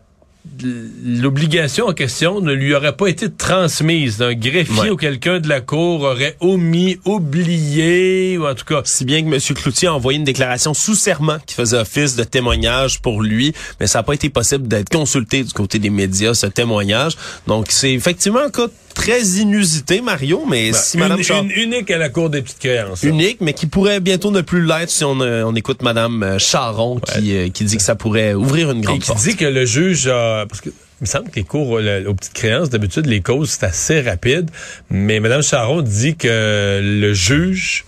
l'obligation 0.62 1.86
en 1.86 1.92
question 1.92 2.40
ne 2.40 2.52
lui 2.52 2.74
aurait 2.74 2.96
pas 2.96 3.06
été 3.06 3.30
transmise 3.30 4.18
d'un 4.18 4.34
greffier 4.34 4.90
ou 4.90 4.96
quelqu'un 4.96 5.40
de 5.40 5.48
la 5.48 5.60
cour 5.60 6.02
aurait 6.02 6.36
omis, 6.40 6.98
oublié, 7.04 8.36
ou 8.38 8.46
en 8.46 8.54
tout 8.54 8.64
cas. 8.64 8.82
Si 8.84 9.04
bien 9.04 9.22
que 9.22 9.34
M. 9.34 9.40
Cloutier 9.56 9.88
a 9.88 9.94
envoyé 9.94 10.18
une 10.18 10.24
déclaration 10.24 10.74
sous 10.74 10.94
serment 10.94 11.38
qui 11.46 11.54
faisait 11.54 11.78
office 11.78 12.16
de 12.16 12.24
témoignage 12.24 13.00
pour 13.00 13.22
lui, 13.22 13.54
mais 13.80 13.86
ça 13.86 14.00
n'a 14.00 14.02
pas 14.02 14.14
été 14.14 14.28
possible 14.28 14.68
d'être 14.68 14.90
consulté 14.90 15.42
du 15.42 15.52
côté 15.52 15.78
des 15.78 15.90
médias, 15.90 16.34
ce 16.34 16.46
témoignage. 16.46 17.16
Donc, 17.46 17.66
c'est 17.70 17.92
effectivement 17.92 18.40
un 18.40 18.50
cas 18.50 18.68
très 18.94 19.22
inusité, 19.22 20.00
Mario, 20.00 20.44
mais 20.48 20.70
ben, 20.70 20.74
si 20.74 20.96
Madame 20.96 21.20
une, 21.20 21.50
unique 21.50 21.90
à 21.90 21.98
la 21.98 22.08
Cour 22.08 22.30
des 22.30 22.40
petites 22.42 22.58
créances. 22.58 23.02
Unique, 23.02 23.40
mais 23.40 23.52
qui 23.52 23.66
pourrait 23.66 24.00
bientôt 24.00 24.30
ne 24.30 24.40
plus 24.40 24.64
l'être 24.64 24.90
si 24.90 25.04
on, 25.04 25.20
euh, 25.20 25.44
on 25.44 25.54
écoute 25.54 25.82
Madame 25.82 26.22
euh, 26.22 26.38
Charon 26.38 27.00
qui, 27.00 27.36
euh, 27.36 27.48
qui 27.50 27.64
dit 27.64 27.76
que 27.76 27.82
ça 27.82 27.94
pourrait 27.94 28.34
ouvrir 28.34 28.70
une 28.70 28.80
grande 28.80 28.96
Et 28.96 29.00
qui 29.00 29.14
dit 29.14 29.36
que 29.36 29.44
le 29.44 29.64
juge 29.66 30.06
a... 30.06 30.46
Parce 30.48 30.60
que 30.60 30.70
il 31.00 31.04
me 31.04 31.06
semble 31.06 31.28
que 31.28 31.36
les 31.36 31.44
cours 31.44 31.70
aux 31.70 32.14
petites 32.14 32.32
créances, 32.32 32.70
d'habitude, 32.70 33.06
les 33.06 33.20
causes, 33.20 33.50
c'est 33.50 33.66
assez 33.66 34.00
rapide. 34.00 34.48
Mais 34.90 35.18
Mme 35.18 35.42
Charon 35.42 35.82
dit 35.82 36.16
que 36.16 36.80
le 36.80 37.12
juge 37.12 37.84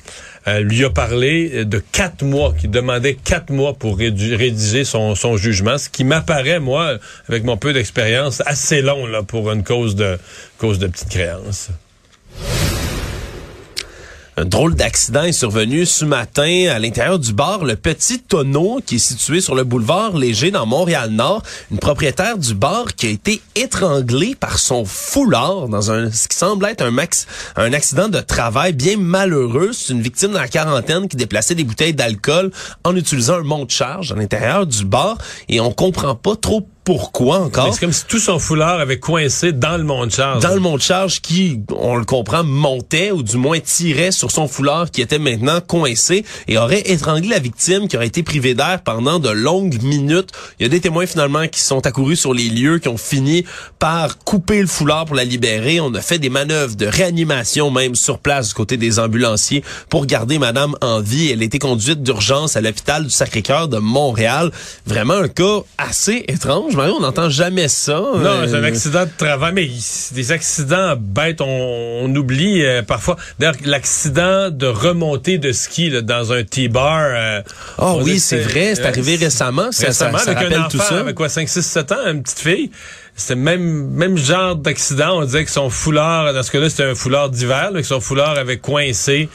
euh, 0.48 0.61
lui 0.61 0.85
a 0.85 0.90
parlé 0.90 1.64
de 1.64 1.78
quatre 1.78 2.24
mois, 2.24 2.54
qui 2.59 2.68
demandait 2.68 3.14
quatre 3.14 3.50
mois 3.50 3.74
pour 3.74 3.98
rédiger 3.98 4.85
son, 4.85 5.14
son 5.14 5.37
jugement, 5.37 5.78
ce 5.78 5.88
qui 5.88 6.04
m'apparaît, 6.04 6.61
moi, 6.61 6.98
avec 7.28 7.44
mon 7.44 7.56
peu 7.56 7.72
d'expérience, 7.72 8.42
assez 8.46 8.82
long 8.82 9.06
là, 9.06 9.22
pour 9.22 9.50
une 9.50 9.64
cause 9.64 9.96
de, 9.96 10.18
cause 10.59 10.78
de 10.78 10.87
petite 10.87 11.09
créance. 11.09 11.70
Un 14.38 14.44
drôle 14.44 14.75
d'accident 14.75 15.22
est 15.22 15.33
survenu 15.33 15.87
ce 15.87 16.05
matin 16.05 16.66
à 16.70 16.79
l'intérieur 16.79 17.18
du 17.18 17.33
bar 17.33 17.64
Le 17.64 17.75
Petit 17.75 18.18
Tonneau 18.18 18.83
qui 18.85 18.96
est 18.96 18.99
situé 18.99 19.40
sur 19.40 19.55
le 19.55 19.64
boulevard 19.64 20.14
Léger 20.14 20.51
dans 20.51 20.66
Montréal-Nord. 20.66 21.42
Une 21.70 21.79
propriétaire 21.79 22.37
du 22.37 22.53
bar 22.53 22.94
qui 22.94 23.07
a 23.07 23.09
été 23.09 23.40
étranglée 23.55 24.35
par 24.35 24.59
son 24.59 24.85
foulard 24.85 25.68
dans 25.68 25.90
un 25.90 26.11
ce 26.11 26.29
qui 26.29 26.37
semble 26.37 26.66
être 26.66 26.85
un, 26.85 27.72
accident 27.72 28.11
de 28.11 28.20
travail 28.20 28.75
bien 28.75 28.99
malheureux. 28.99 29.70
C'est 29.72 29.94
une 29.94 30.03
victime 30.03 30.33
dans 30.33 30.40
la 30.40 30.49
quarantaine 30.49 31.09
qui 31.09 31.16
déplaçait 31.16 31.55
des 31.55 31.64
bouteilles 31.64 31.94
d'alcool 31.94 32.51
en 32.85 32.94
utilisant 32.94 33.37
un 33.37 33.42
monte-charge 33.42 34.12
à 34.12 34.16
l'intérieur 34.16 34.66
du 34.66 34.85
bar 34.85 35.16
et 35.49 35.61
on 35.61 35.72
comprend 35.72 36.14
pas 36.14 36.37
trop 36.37 36.68
pourquoi 36.87 37.40
encore? 37.40 37.75
C'est 37.75 37.81
comme 37.81 37.92
si 37.92 38.05
tout 38.07 38.20
son 38.20 38.38
foulard 38.38 38.79
avait 38.79 39.01
coincé 39.01 39.53
dans 39.53 39.77
le 39.77 39.83
monte-charge. 39.83 40.40
Dans 40.40 40.55
le 40.55 40.61
monte-charge 40.61 41.20
qui, 41.20 41.61
on 41.77 41.96
le 41.96 42.05
comprend, 42.05 42.44
montait 42.44 43.11
ou 43.11 43.25
du 43.25 43.37
moins 43.38 43.59
tirait 43.59 44.12
sur 44.12 44.31
son 44.31 44.46
foulard 44.46 44.92
qui 44.92 45.03
était 45.03 45.18
maintenant 45.18 45.61
coincé 45.61 46.25
et 46.46 46.57
aurait 46.59 46.88
étranglé 46.88 47.27
la 47.27 47.40
victime 47.40 47.88
qui 47.88 47.96
aurait 47.96 48.07
été 48.07 48.22
privée 48.22 48.55
d'air 48.55 48.83
pendant 48.85 49.18
de 49.18 49.31
longues 49.31 49.83
minutes. 49.83 50.31
Il 50.61 50.62
y 50.62 50.66
a 50.66 50.68
des 50.68 50.81
témoins 50.81 51.07
finalement 51.07 51.49
qui 51.49 51.59
sont 51.59 51.85
accourus 51.85 52.14
sur 52.14 52.33
les 52.33 52.49
lieux, 52.49 52.79
qui 52.79 52.87
ont 52.87 52.96
fini 52.96 53.44
par 53.81 54.18
couper 54.18 54.61
le 54.61 54.68
foulard 54.68 55.07
pour 55.07 55.16
la 55.16 55.25
libérer. 55.25 55.81
On 55.81 55.92
a 55.92 56.01
fait 56.01 56.20
des 56.20 56.31
manœuvres 56.31 56.77
de 56.77 56.87
réanimation 56.87 57.72
même 57.72 57.96
sur 57.96 58.20
place 58.20 58.51
du 58.51 58.55
côté 58.55 58.77
des 58.77 59.01
ambulanciers 59.01 59.64
pour 59.88 60.07
garder 60.07 60.38
madame 60.38 60.77
en 60.83 61.01
vie. 61.01 61.33
Elle 61.33 61.42
a 61.42 61.46
été 61.46 61.59
conduite 61.59 62.05
d'urgence 62.05 62.55
à 62.55 62.61
l'hôpital 62.61 63.03
du 63.03 63.11
Sacré-Cœur 63.11 63.66
de 63.66 63.79
Montréal. 63.79 64.53
Vraiment 64.87 65.14
un 65.14 65.27
cas 65.27 65.62
assez 65.79 66.25
étrange 66.29 66.76
on 66.85 67.01
n'entend 67.01 67.29
jamais 67.29 67.69
ça. 67.69 67.95
Non, 67.95 68.43
c'est 68.47 68.55
un 68.55 68.62
euh, 68.62 68.65
accident 68.65 69.05
de 69.05 69.11
travail, 69.17 69.53
mais 69.55 69.71
des 70.12 70.33
accidents 70.33 70.97
bêtes, 70.99 71.41
on, 71.41 72.15
oublie 72.15 72.65
euh, 72.65 72.83
parfois. 72.83 73.17
D'ailleurs, 73.39 73.57
l'accident 73.65 74.51
de 74.51 74.67
remontée 74.67 75.39
de 75.39 75.53
ski 75.53 75.91
dans 76.03 76.33
un 76.33 76.45
T-bar. 76.45 77.43
oh 77.79 78.01
oui, 78.03 78.21
c'est 78.21 78.41
vrai, 78.41 78.75
c'est 78.75 78.87
arrivé 78.87 79.17
récemment. 79.17 79.73
Ça, 79.73 79.87
récemment, 79.87 80.19
ça, 80.19 80.33
avec 80.33 80.53
un 80.53 80.61
enfant, 80.61 80.69
tout 80.69 80.79
ça. 80.79 81.01
avec 81.01 81.15
quoi, 81.15 81.29
5, 81.29 81.49
6, 81.49 81.62
7 81.62 81.93
ans, 81.93 82.07
une 82.07 82.23
petite 82.23 82.41
fille 82.41 82.71
c'était 83.16 83.35
même 83.35 83.88
même 83.88 84.16
genre 84.16 84.57
d'accident. 84.57 85.20
On 85.20 85.24
disait 85.24 85.44
que 85.44 85.50
son 85.50 85.70
foulard, 85.70 86.33
dans 86.35 86.42
ce 86.42 86.50
cas-là, 86.50 86.68
c'était 86.68 86.85
un 86.85 86.94
foulard 86.94 87.31
d'hiver, 87.31 87.70
que 87.74 87.83
son 87.83 88.00
foulard 88.00 88.37
avait 88.37 88.59
coincé 88.59 89.29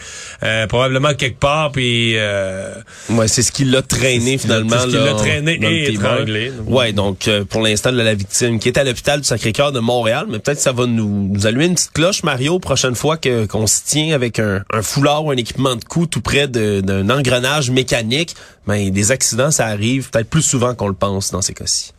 euh, 0.43 0.67
probablement 0.67 1.13
quelque 1.15 1.39
part. 1.39 1.71
Puis 1.71 2.13
euh, 2.15 2.73
ouais, 3.09 3.27
c'est 3.27 3.41
ce 3.41 3.51
qui 3.51 3.65
l'a 3.65 3.81
traîné 3.81 4.37
finalement. 4.37 4.69
C'est 4.71 4.91
ce 4.91 4.97
qui 4.97 5.03
l'a 5.03 5.13
traîné 5.15 5.59
et 5.61 5.93
étranglé. 5.93 6.51
Ouais, 6.67 6.93
donc 6.93 7.27
euh, 7.27 7.43
pour 7.43 7.61
l'instant, 7.61 7.91
la 7.91 8.13
victime 8.13 8.59
qui 8.59 8.69
est 8.69 8.77
à 8.77 8.83
l'hôpital 8.83 9.21
du 9.21 9.27
Sacré-Cœur 9.27 9.71
de 9.71 9.79
Montréal, 9.79 10.27
mais 10.29 10.39
peut-être 10.39 10.59
ça 10.59 10.71
va 10.71 10.85
nous, 10.85 11.29
nous 11.33 11.47
allumer 11.47 11.65
une 11.65 11.75
petite 11.75 11.93
cloche, 11.93 12.23
Mario, 12.23 12.59
prochaine 12.59 12.95
fois 12.95 13.17
que 13.17 13.45
qu'on 13.47 13.65
se 13.65 13.81
tient 13.85 14.13
avec 14.13 14.37
un, 14.37 14.63
un 14.71 14.81
foulard 14.83 15.25
ou 15.25 15.31
un 15.31 15.37
équipement 15.37 15.75
de 15.75 15.83
coup 15.83 16.05
tout 16.05 16.21
près 16.21 16.47
d'un 16.47 17.09
engrenage 17.09 17.71
mécanique. 17.71 18.35
Ben, 18.67 18.91
des 18.91 19.11
accidents, 19.11 19.49
ça 19.49 19.65
arrive 19.65 20.11
peut-être 20.11 20.29
plus 20.29 20.43
souvent 20.43 20.75
qu'on 20.75 20.87
le 20.87 20.93
pense 20.93 21.31
dans 21.31 21.41
ces 21.41 21.53
cas-ci. 21.53 21.93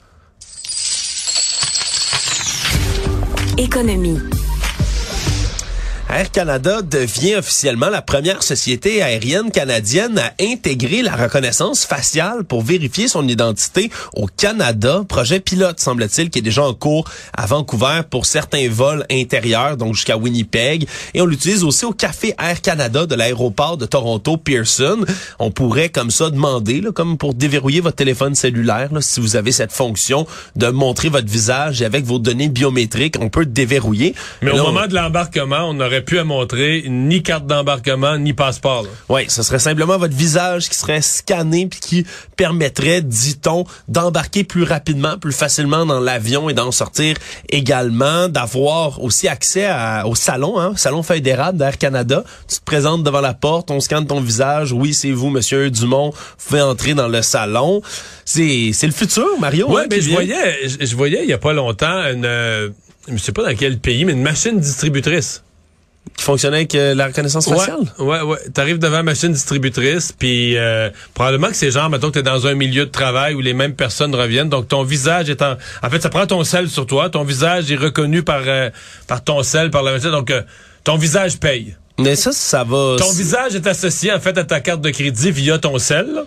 Économie. 3.59 4.19
Air 6.15 6.31
Canada 6.31 6.83
devient 6.83 7.37
officiellement 7.37 7.89
la 7.89 8.03
première 8.03 8.43
société 8.43 9.03
aérienne 9.03 9.51
canadienne 9.51 10.19
à 10.19 10.33
intégrer 10.43 11.01
la 11.01 11.17
reconnaissance 11.17 11.87
faciale 11.87 12.45
pour 12.45 12.63
vérifier 12.63 13.09
son 13.09 13.27
identité 13.27 13.91
au 14.15 14.27
Canada. 14.27 15.05
Projet 15.09 15.41
pilote, 15.41 15.81
semble-t-il, 15.81 16.29
qui 16.29 16.41
est 16.41 16.43
déjà 16.43 16.65
en 16.65 16.75
cours 16.75 17.09
à 17.35 17.47
Vancouver 17.47 18.03
pour 18.11 18.27
certains 18.27 18.69
vols 18.69 19.07
intérieurs, 19.11 19.79
donc 19.79 19.95
jusqu'à 19.95 20.19
Winnipeg. 20.19 20.87
Et 21.15 21.23
on 21.23 21.27
l'utilise 21.27 21.65
aussi 21.65 21.87
au 21.87 21.93
Café 21.93 22.35
Air 22.39 22.61
Canada 22.61 23.07
de 23.07 23.15
l'aéroport 23.15 23.79
de 23.79 23.87
Toronto 23.87 24.37
Pearson. 24.37 24.99
On 25.39 25.51
pourrait 25.51 25.89
comme 25.89 26.11
ça 26.11 26.29
demander, 26.29 26.83
là, 26.83 26.93
comme 26.93 27.17
pour 27.17 27.33
déverrouiller 27.33 27.81
votre 27.81 27.97
téléphone 27.97 28.35
cellulaire, 28.35 28.93
là, 28.93 29.01
si 29.01 29.19
vous 29.19 29.35
avez 29.35 29.51
cette 29.51 29.73
fonction 29.73 30.27
de 30.57 30.67
montrer 30.69 31.09
votre 31.09 31.29
visage 31.29 31.81
et 31.81 31.87
avec 31.87 32.05
vos 32.05 32.19
données 32.19 32.49
biométriques, 32.51 33.17
on 33.19 33.31
peut 33.31 33.47
déverrouiller. 33.47 34.15
Mais, 34.43 34.51
là, 34.53 34.57
au 34.63 34.67
on- 34.67 34.73
moment 34.73 34.87
de 34.87 34.95
l'embarquement, 34.95 35.69
on 35.71 35.81
n'aurait 36.03 36.05
pu 36.05 36.19
à 36.19 36.25
montrer 36.25 36.85
ni 36.89 37.23
carte 37.23 37.47
d'embarquement, 37.47 38.17
ni 38.19 38.33
passeport. 38.33 38.83
là. 38.83 38.89
Oui, 39.09 39.23
ce 39.29 39.43
serait 39.43 39.59
simplement 39.59 39.99
votre 39.99 40.15
visage 40.15 40.69
qui 40.69 40.75
serait 40.77 41.01
scanné 41.03 41.67
puis 41.67 41.81
qui 41.81 42.07
permettrait, 42.37 43.03
dit-on, 43.03 43.65
d'embarquer 43.89 44.45
plus 44.45 44.65
rapidement, 44.65 45.19
plus 45.19 45.33
facilement 45.33 45.87
dans 45.87 46.01
l'avion 46.01 46.49
et 46.51 46.55
d'en 46.55 46.71
sortir 46.73 47.17
également, 47.51 48.29
d'avoir 48.29 49.03
aussi 49.03 49.29
accès 49.29 49.65
à- 49.67 50.07
au 50.07 50.15
salon, 50.15 50.59
hein, 50.59 50.73
salon 50.77 51.03
fédéral 51.03 51.57
d'Air 51.57 51.79
Canada. 51.79 52.25
Tu 52.49 52.57
te 52.59 52.65
présentes 52.65 53.03
devant 53.05 53.21
la 53.21 53.35
porte, 53.35 53.71
on 53.71 53.81
scanne 53.81 54.07
ton 54.07 54.21
visage. 54.21 54.73
Oui, 54.73 54.95
c'est 54.95 55.13
vous, 55.13 55.31
Monsieur 55.31 55.71
Dumont. 55.71 56.11
Vous 56.11 56.47
pouvez 56.49 56.61
entrer 56.63 56.95
dans 56.95 57.09
le 57.09 57.23
salon. 57.23 57.83
C'est 58.25 58.71
c'est 58.73 58.87
le 58.87 58.93
futur, 58.93 59.27
Mario. 59.41 59.71
Ouais, 59.71 59.83
hein, 59.83 59.87
mais 59.91 60.01
je 60.01 60.07
vient. 60.07 60.15
voyais, 60.17 60.69
je, 60.69 60.85
je 60.87 60.97
voyais 60.97 61.21
il 61.23 61.29
y 61.29 61.33
a 61.33 61.39
pas 61.39 61.53
longtemps 61.53 62.03
une, 62.13 62.25
euh, 62.25 62.71
je 63.09 63.17
sais 63.19 63.33
pas 63.33 63.43
dans 63.45 63.55
quel 63.57 63.79
pays, 63.79 64.05
mais 64.05 64.13
une 64.13 64.23
machine 64.23 64.59
distributrice. 64.59 65.43
Qui 66.17 66.25
fonctionnait 66.25 66.59
avec 66.59 66.75
euh, 66.75 66.95
la 66.95 67.07
reconnaissance 67.07 67.49
faciale? 67.49 67.81
Ouais, 67.99 68.07
ouais, 68.07 68.21
ouais. 68.23 68.39
T'arrives 68.53 68.79
devant 68.79 68.97
la 68.97 69.03
machine 69.03 69.33
distributrice, 69.33 70.13
puis 70.13 70.57
euh, 70.57 70.91
probablement 71.15 71.49
que 71.49 71.57
c'est 71.57 71.71
genre, 71.71 71.89
mettons 71.89 72.09
que 72.09 72.15
t'es 72.15 72.23
dans 72.23 72.47
un 72.47 72.55
milieu 72.55 72.87
de 72.87 72.91
travail 72.91 73.35
où 73.35 73.41
les 73.41 73.55
mêmes 73.55 73.75
personnes 73.75 74.15
reviennent, 74.15 74.49
donc 74.49 74.69
ton 74.69 74.83
visage 74.83 75.31
est 75.31 75.43
en... 75.43 75.57
En 75.83 75.91
fait, 75.91 76.01
ça 76.01 76.11
prend 76.11 76.27
ton 76.27 76.45
sel 76.45 76.69
sur 76.69 76.87
toi, 76.87 77.09
ton 77.09 77.25
visage 77.25 77.71
est 77.71 77.77
reconnu 77.77 78.23
par 78.23 78.43
euh, 78.47 78.71
par 79.07 79.23
ton 79.25 79.43
sel, 79.43 79.71
par 79.71 79.83
la 79.83 79.93
machine, 79.93 80.11
donc 80.11 80.31
euh, 80.31 80.43
ton 80.85 80.97
visage 80.97 81.39
paye. 81.39 81.77
Mais 81.99 82.17
ça, 82.17 82.33
ça 82.33 82.65
va. 82.65 82.97
Ton 82.99 83.13
visage 83.13 83.55
est 83.55 83.67
associé 83.67 84.13
en 84.13 84.19
fait 84.19 84.37
à 84.39 84.45
ta 84.45 84.61
carte 84.61 84.81
de 84.81 84.91
crédit 84.91 85.31
via 85.31 85.59
ton 85.59 85.79
sel, 85.79 86.25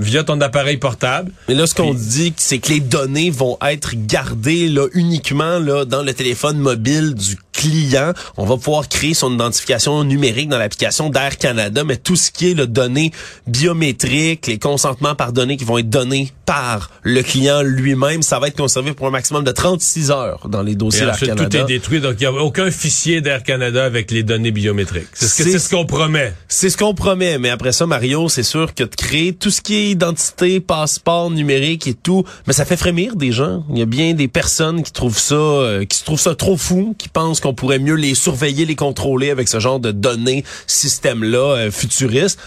via 0.00 0.24
ton 0.24 0.40
appareil 0.40 0.76
portable. 0.76 1.30
Mais 1.48 1.54
là, 1.54 1.66
ce 1.66 1.74
qu'on 1.74 1.94
dit, 1.94 2.34
c'est 2.36 2.58
que 2.58 2.70
les 2.70 2.80
données 2.80 3.30
vont 3.30 3.56
être 3.62 3.92
gardées 3.94 4.68
là, 4.68 4.88
uniquement 4.92 5.58
là, 5.60 5.84
dans 5.84 6.02
le 6.02 6.12
téléphone 6.12 6.58
mobile 6.58 7.14
du 7.14 7.36
client. 7.54 8.12
On 8.36 8.44
va 8.44 8.56
pouvoir 8.56 8.88
créer 8.88 9.14
son 9.14 9.32
identification 9.32 10.04
numérique 10.04 10.48
dans 10.48 10.58
l'application 10.58 11.08
d'Air 11.08 11.38
Canada, 11.38 11.84
mais 11.84 11.96
tout 11.96 12.16
ce 12.16 12.30
qui 12.30 12.50
est 12.50 12.54
le 12.54 12.66
données 12.66 13.12
biométriques, 13.46 14.46
les 14.46 14.58
consentements 14.58 15.14
par 15.14 15.32
données 15.32 15.56
qui 15.56 15.64
vont 15.64 15.78
être 15.78 15.88
donnés 15.88 16.30
par 16.44 16.90
le 17.02 17.22
client 17.22 17.62
lui-même, 17.62 18.20
ça 18.22 18.38
va 18.38 18.48
être 18.48 18.56
conservé 18.56 18.92
pour 18.92 19.06
un 19.06 19.10
maximum 19.10 19.44
de 19.44 19.50
36 19.52 20.10
heures 20.10 20.46
dans 20.48 20.62
les 20.62 20.74
dossiers 20.74 21.02
d'Air 21.06 21.14
ensuite, 21.14 21.30
tout 21.30 21.36
Canada. 21.36 21.60
est 21.60 21.64
détruit, 21.64 22.00
donc 22.00 22.16
il 22.18 22.28
n'y 22.28 22.36
a 22.38 22.42
aucun 22.42 22.70
fichier 22.70 23.20
d'Air 23.22 23.42
Canada 23.42 23.84
avec 23.84 24.10
les 24.10 24.22
données 24.22 24.50
biométriques. 24.50 25.06
C'est 25.14 25.26
ce 25.28 25.36
que- 25.36 25.44
C'est- 25.44 25.50
c'est 25.52 25.58
ce 25.58 25.70
qu'on 25.70 25.86
promet. 25.86 26.34
C'est 26.48 26.68
ce 26.68 26.76
qu'on 26.76 26.94
promet, 26.94 27.38
mais 27.38 27.48
après 27.50 27.72
ça, 27.72 27.86
Mario, 27.86 28.28
c'est 28.28 28.42
sûr 28.42 28.74
que 28.74 28.84
de 28.84 28.94
créer 28.94 29.32
tout 29.32 29.50
ce 29.50 29.62
qui 29.62 29.74
est 29.76 29.90
identité, 29.90 30.60
passeport 30.60 31.30
numérique 31.30 31.86
et 31.86 31.94
tout, 31.94 32.24
mais 32.46 32.52
ça 32.52 32.64
fait 32.64 32.76
frémir 32.76 33.16
des 33.16 33.32
gens. 33.32 33.64
Il 33.70 33.78
y 33.78 33.82
a 33.82 33.86
bien 33.86 34.12
des 34.14 34.28
personnes 34.28 34.82
qui 34.82 34.92
trouvent 34.92 35.18
ça, 35.18 35.34
euh, 35.34 35.84
qui 35.84 35.96
se 35.98 36.04
trouvent 36.04 36.20
ça 36.20 36.34
trop 36.34 36.56
fou, 36.56 36.94
qui 36.98 37.08
pensent 37.08 37.40
qu'on 37.44 37.54
pourrait 37.54 37.78
mieux 37.78 37.94
les 37.94 38.14
surveiller, 38.14 38.64
les 38.66 38.74
contrôler 38.76 39.30
avec 39.30 39.46
ce 39.48 39.60
genre 39.60 39.78
de 39.78 39.92
données, 39.92 40.44
système-là, 40.66 41.38
euh, 41.56 41.70
futuriste. 41.70 42.40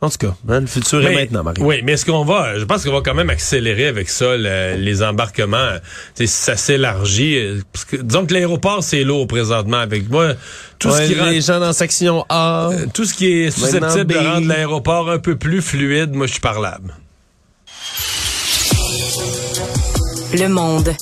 En 0.00 0.10
tout 0.10 0.18
cas, 0.18 0.34
hein, 0.48 0.60
le 0.60 0.66
futur 0.66 1.06
est 1.06 1.14
maintenant, 1.14 1.44
Mario. 1.44 1.64
Oui, 1.64 1.76
mais 1.84 1.92
est-ce 1.92 2.04
qu'on 2.04 2.24
va, 2.24 2.58
je 2.58 2.64
pense 2.64 2.84
qu'on 2.84 2.92
va 2.92 3.02
quand 3.04 3.14
même 3.14 3.30
accélérer 3.30 3.86
avec 3.86 4.08
ça 4.10 4.36
le- 4.36 4.74
les 4.76 5.00
embarquements. 5.04 5.74
Tu 6.16 6.26
sais, 6.26 6.26
ça 6.26 6.56
s'élargit. 6.56 7.36
euh, 7.38 7.60
Parce 7.72 7.84
que, 7.84 7.96
disons 7.96 8.26
que 8.26 8.34
l'aéroport, 8.34 8.82
c'est 8.82 9.04
lourd 9.04 9.28
présentement 9.28 9.76
avec 9.78 10.10
moi. 10.10 10.32
Tout 10.80 10.88
Ouais, 10.88 11.06
ce 11.06 11.12
qui 11.12 11.20
rend- 11.20 11.26
les 11.26 11.40
gens 11.40 11.60
dans 11.60 11.72
section 11.72 12.26
A. 12.28 12.70
euh, 12.72 12.86
tout 12.92 13.04
ce 13.04 13.14
qui 13.14 13.26
est 13.32 13.50
susceptible 13.52 14.06
de 14.12 14.18
rendre 14.18 14.48
l'aéroport 14.48 15.08
un 15.08 15.20
peu 15.20 15.36
plus 15.36 15.62
fluide, 15.62 16.12
moi, 16.14 16.26
je 16.26 16.32
suis 16.32 16.40
parlable. 16.40 16.96
Le 20.34 20.48
monde. 20.48 20.92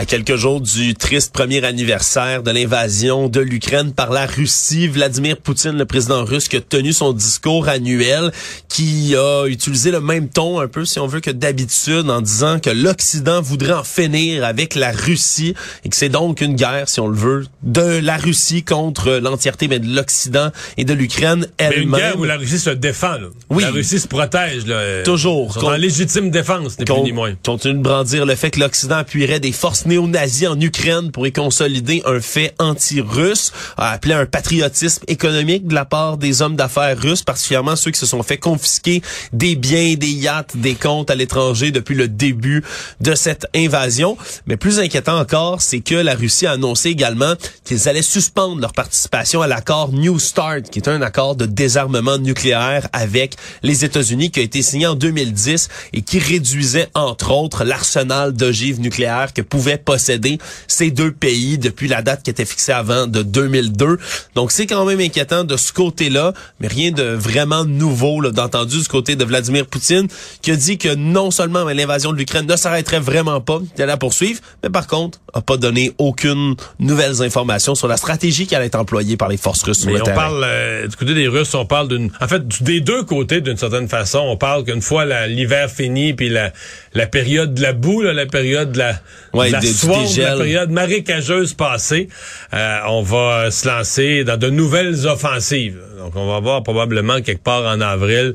À 0.00 0.04
quelques 0.04 0.36
jours 0.36 0.60
du 0.60 0.94
triste 0.94 1.32
premier 1.32 1.64
anniversaire 1.64 2.44
de 2.44 2.52
l'invasion 2.52 3.28
de 3.28 3.40
l'Ukraine 3.40 3.92
par 3.92 4.12
la 4.12 4.26
Russie, 4.26 4.86
Vladimir 4.86 5.38
Poutine, 5.38 5.76
le 5.76 5.86
président 5.86 6.24
russe, 6.24 6.46
qui 6.46 6.54
a 6.54 6.60
tenu 6.60 6.92
son 6.92 7.12
discours 7.12 7.66
annuel, 7.68 8.30
qui 8.68 9.16
a 9.16 9.46
utilisé 9.46 9.90
le 9.90 10.00
même 10.00 10.28
ton 10.28 10.60
un 10.60 10.68
peu, 10.68 10.84
si 10.84 11.00
on 11.00 11.08
veut, 11.08 11.18
que 11.18 11.32
d'habitude, 11.32 12.08
en 12.10 12.20
disant 12.20 12.60
que 12.60 12.70
l'Occident 12.70 13.42
voudrait 13.42 13.72
en 13.72 13.82
finir 13.82 14.44
avec 14.44 14.76
la 14.76 14.92
Russie 14.92 15.54
et 15.84 15.88
que 15.88 15.96
c'est 15.96 16.10
donc 16.10 16.42
une 16.42 16.54
guerre, 16.54 16.88
si 16.88 17.00
on 17.00 17.08
le 17.08 17.16
veut, 17.16 17.46
de 17.64 17.98
la 17.98 18.18
Russie 18.18 18.62
contre 18.62 19.10
l'entièreté 19.14 19.66
mais 19.66 19.80
de 19.80 19.92
l'Occident 19.92 20.52
et 20.76 20.84
de 20.84 20.94
l'Ukraine 20.94 21.48
Mais 21.58 21.66
une 21.74 21.82
elle-même. 21.82 22.00
guerre 22.00 22.18
où 22.20 22.24
la 22.24 22.36
Russie 22.36 22.60
se 22.60 22.70
défend. 22.70 23.14
Là. 23.14 23.30
Oui. 23.50 23.64
La 23.64 23.72
Russie 23.72 23.98
se 23.98 24.06
protège. 24.06 24.64
Là. 24.64 25.02
Toujours. 25.02 25.58
En 25.64 25.72
légitime 25.72 26.30
défense, 26.30 26.78
ni 26.78 26.84
plus 26.84 27.00
ni 27.00 27.10
moins. 27.10 27.34
continue 27.44 27.74
de 27.74 27.82
brandir 27.82 28.26
le 28.26 28.36
fait 28.36 28.52
que 28.52 28.60
l'Occident 28.60 28.98
appuierait 28.98 29.40
des 29.40 29.50
forces 29.50 29.86
néo-nazis 29.88 30.46
en 30.48 30.60
Ukraine 30.60 31.10
pour 31.10 31.26
y 31.26 31.32
consolider 31.32 32.02
un 32.04 32.20
fait 32.20 32.54
anti-russe, 32.58 33.52
a 33.76 33.90
appelé 33.90 34.14
un 34.14 34.26
patriotisme 34.26 35.02
économique 35.08 35.66
de 35.66 35.74
la 35.74 35.84
part 35.84 36.18
des 36.18 36.42
hommes 36.42 36.56
d'affaires 36.56 36.98
russes, 36.98 37.22
particulièrement 37.22 37.74
ceux 37.74 37.90
qui 37.90 37.98
se 37.98 38.06
sont 38.06 38.22
fait 38.22 38.36
confisquer 38.36 39.02
des 39.32 39.56
biens, 39.56 39.94
des 39.94 40.10
yachts, 40.10 40.56
des 40.56 40.74
comptes 40.74 41.10
à 41.10 41.14
l'étranger 41.14 41.70
depuis 41.70 41.94
le 41.94 42.06
début 42.06 42.62
de 43.00 43.14
cette 43.14 43.46
invasion. 43.54 44.16
Mais 44.46 44.56
plus 44.56 44.78
inquiétant 44.78 45.18
encore, 45.18 45.62
c'est 45.62 45.80
que 45.80 45.94
la 45.94 46.14
Russie 46.14 46.46
a 46.46 46.52
annoncé 46.52 46.90
également 46.90 47.34
qu'ils 47.64 47.88
allaient 47.88 48.02
suspendre 48.02 48.60
leur 48.60 48.72
participation 48.72 49.42
à 49.42 49.46
l'accord 49.46 49.92
New 49.92 50.18
Start, 50.18 50.70
qui 50.70 50.78
est 50.78 50.88
un 50.88 51.02
accord 51.02 51.34
de 51.34 51.46
désarmement 51.46 52.18
nucléaire 52.18 52.88
avec 52.92 53.36
les 53.62 53.84
États-Unis 53.84 54.30
qui 54.30 54.40
a 54.40 54.42
été 54.42 54.62
signé 54.62 54.86
en 54.86 54.94
2010 54.94 55.68
et 55.94 56.02
qui 56.02 56.18
réduisait 56.18 56.88
entre 56.94 57.30
autres 57.30 57.64
l'arsenal 57.64 58.32
d'ogives 58.32 58.80
nucléaires 58.80 59.32
que 59.32 59.42
posséder 59.78 60.38
ces 60.66 60.90
deux 60.90 61.12
pays 61.12 61.58
depuis 61.58 61.88
la 61.88 62.02
date 62.02 62.22
qui 62.22 62.30
était 62.30 62.44
fixée 62.44 62.72
avant 62.72 63.06
de 63.06 63.22
2002. 63.22 63.98
Donc 64.34 64.52
c'est 64.52 64.66
quand 64.66 64.84
même 64.84 65.00
inquiétant 65.00 65.44
de 65.44 65.56
ce 65.56 65.72
côté-là, 65.72 66.32
mais 66.60 66.68
rien 66.68 66.90
de 66.90 67.02
vraiment 67.02 67.64
nouveau 67.64 68.20
là, 68.20 68.30
d'entendu 68.30 68.78
du 68.80 68.88
côté 68.88 69.16
de 69.16 69.24
Vladimir 69.24 69.66
Poutine 69.66 70.06
qui 70.42 70.50
a 70.50 70.56
dit 70.56 70.78
que 70.78 70.94
non 70.94 71.30
seulement 71.30 71.64
mais 71.64 71.74
l'invasion 71.74 72.12
de 72.12 72.18
l'Ukraine 72.18 72.46
ne 72.46 72.56
s'arrêterait 72.56 73.00
vraiment 73.00 73.40
pas, 73.40 73.58
qu'il 73.58 73.82
allait 73.82 73.86
la 73.92 73.96
poursuivre, 73.96 74.40
mais 74.62 74.70
par 74.70 74.86
contre 74.86 75.18
a 75.34 75.40
pas 75.40 75.56
donné 75.56 75.92
aucune 75.98 76.54
nouvelles 76.78 77.22
informations 77.22 77.74
sur 77.74 77.88
la 77.88 77.96
stratégie 77.96 78.46
qui 78.46 78.54
allait 78.54 78.66
être 78.66 78.74
employée 78.78 79.16
par 79.16 79.28
les 79.28 79.36
forces 79.36 79.62
russes 79.62 79.78
sur 79.80 79.86
Mais 79.88 79.94
le 79.94 80.02
on 80.02 80.04
terrain. 80.04 80.16
parle 80.16 80.42
euh, 80.44 80.86
du 80.86 80.96
côté 80.96 81.14
des 81.14 81.28
Russes, 81.28 81.54
on 81.54 81.66
parle 81.66 81.88
d'une. 81.88 82.10
En 82.20 82.28
fait, 82.28 82.42
des 82.62 82.80
deux 82.80 83.02
côtés, 83.04 83.40
d'une 83.40 83.56
certaine 83.56 83.88
façon, 83.88 84.18
on 84.20 84.36
parle 84.36 84.64
qu'une 84.64 84.82
fois 84.82 85.04
la- 85.04 85.26
l'hiver 85.26 85.70
fini, 85.70 86.14
puis 86.14 86.28
la, 86.28 86.52
la 86.94 87.06
période 87.06 87.54
de 87.54 87.62
la 87.62 87.72
boue, 87.72 88.02
là, 88.02 88.12
la 88.12 88.26
période 88.26 88.72
de 88.72 88.78
la, 88.78 89.00
Ouais, 89.34 89.48
de 89.48 89.52
la 89.52 89.60
swamp, 89.72 90.04
de 90.04 90.22
la 90.22 90.36
période 90.36 90.70
marécageuse 90.70 91.54
passée, 91.54 92.08
euh, 92.54 92.78
on 92.86 93.02
va 93.02 93.50
se 93.50 93.68
lancer 93.68 94.24
dans 94.24 94.36
de 94.36 94.50
nouvelles 94.50 95.06
offensives. 95.06 95.78
Donc, 95.98 96.16
on 96.16 96.26
va 96.26 96.40
voir 96.40 96.62
probablement 96.62 97.20
quelque 97.20 97.42
part 97.42 97.64
en 97.64 97.80
avril 97.80 98.34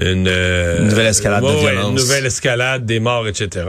une, 0.00 0.26
euh, 0.28 0.80
Une 0.80 0.88
nouvelle 0.88 1.06
escalade 1.06 1.42
de 1.42 1.48
ouais, 1.48 1.60
violence. 1.60 1.88
Une 1.90 1.96
nouvelle 1.96 2.26
escalade, 2.26 2.84
des 2.84 3.00
morts, 3.00 3.28
etc. 3.28 3.64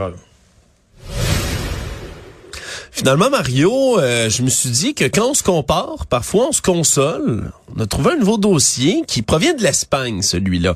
Finalement, 2.96 3.28
Mario, 3.28 4.00
euh, 4.00 4.30
je 4.30 4.40
me 4.42 4.48
suis 4.48 4.70
dit 4.70 4.94
que 4.94 5.04
quand 5.04 5.28
on 5.28 5.34
se 5.34 5.42
compare, 5.42 6.06
parfois 6.08 6.48
on 6.48 6.52
se 6.52 6.62
console. 6.62 7.52
On 7.76 7.82
a 7.82 7.86
trouvé 7.86 8.12
un 8.12 8.16
nouveau 8.16 8.38
dossier 8.38 9.02
qui 9.06 9.20
provient 9.20 9.52
de 9.52 9.62
l'Espagne, 9.62 10.22
celui-là. 10.22 10.72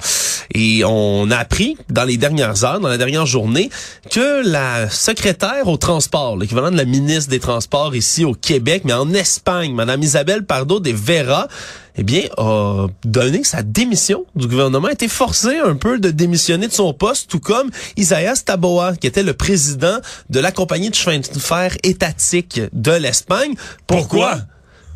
Et 0.55 0.85
on 0.85 1.31
a 1.31 1.39
appris 1.39 1.79
dans 1.89 2.05
les 2.05 2.19
dernières 2.19 2.63
heures, 2.63 2.79
dans 2.79 2.91
la 2.91 2.99
dernière 2.99 3.25
journée, 3.25 3.71
que 4.11 4.47
la 4.47 4.91
secrétaire 4.91 5.67
au 5.67 5.79
transport, 5.79 6.37
l'équivalent 6.37 6.71
de 6.71 6.77
la 6.77 6.85
ministre 6.85 7.31
des 7.31 7.41
Transports 7.41 7.97
ici 7.97 8.23
au 8.27 8.35
Québec, 8.35 8.83
mais 8.85 8.93
en 8.93 9.15
Espagne, 9.15 9.73
Madame 9.73 10.03
Isabelle 10.03 10.45
Pardo 10.45 10.79
de 10.79 10.91
Vera, 10.91 11.49
eh 11.97 12.03
bien, 12.03 12.23
a 12.37 12.87
donné 13.05 13.45
sa 13.45 13.63
démission 13.63 14.25
du 14.35 14.47
gouvernement, 14.47 14.89
a 14.89 14.93
été 14.93 15.09
forcé 15.09 15.59
un 15.59 15.77
peu 15.77 15.99
de 15.99 16.11
démissionner 16.11 16.69
de 16.69 16.73
son 16.73 16.93
poste, 16.93 17.31
tout 17.31 17.41
comme 17.41 17.71
Isaias 17.97 18.43
Taboa, 18.45 18.97
qui 18.97 19.07
était 19.07 19.23
le 19.23 19.35
président 19.35 19.99
de 20.29 20.41
la 20.41 20.53
compagnie 20.53 20.91
de 20.91 20.95
chemin 20.95 21.19
de 21.19 21.39
fer 21.39 21.77
étatique 21.83 22.61
de 22.73 22.93
l'Espagne. 22.93 23.55
Pourquoi? 23.87 24.39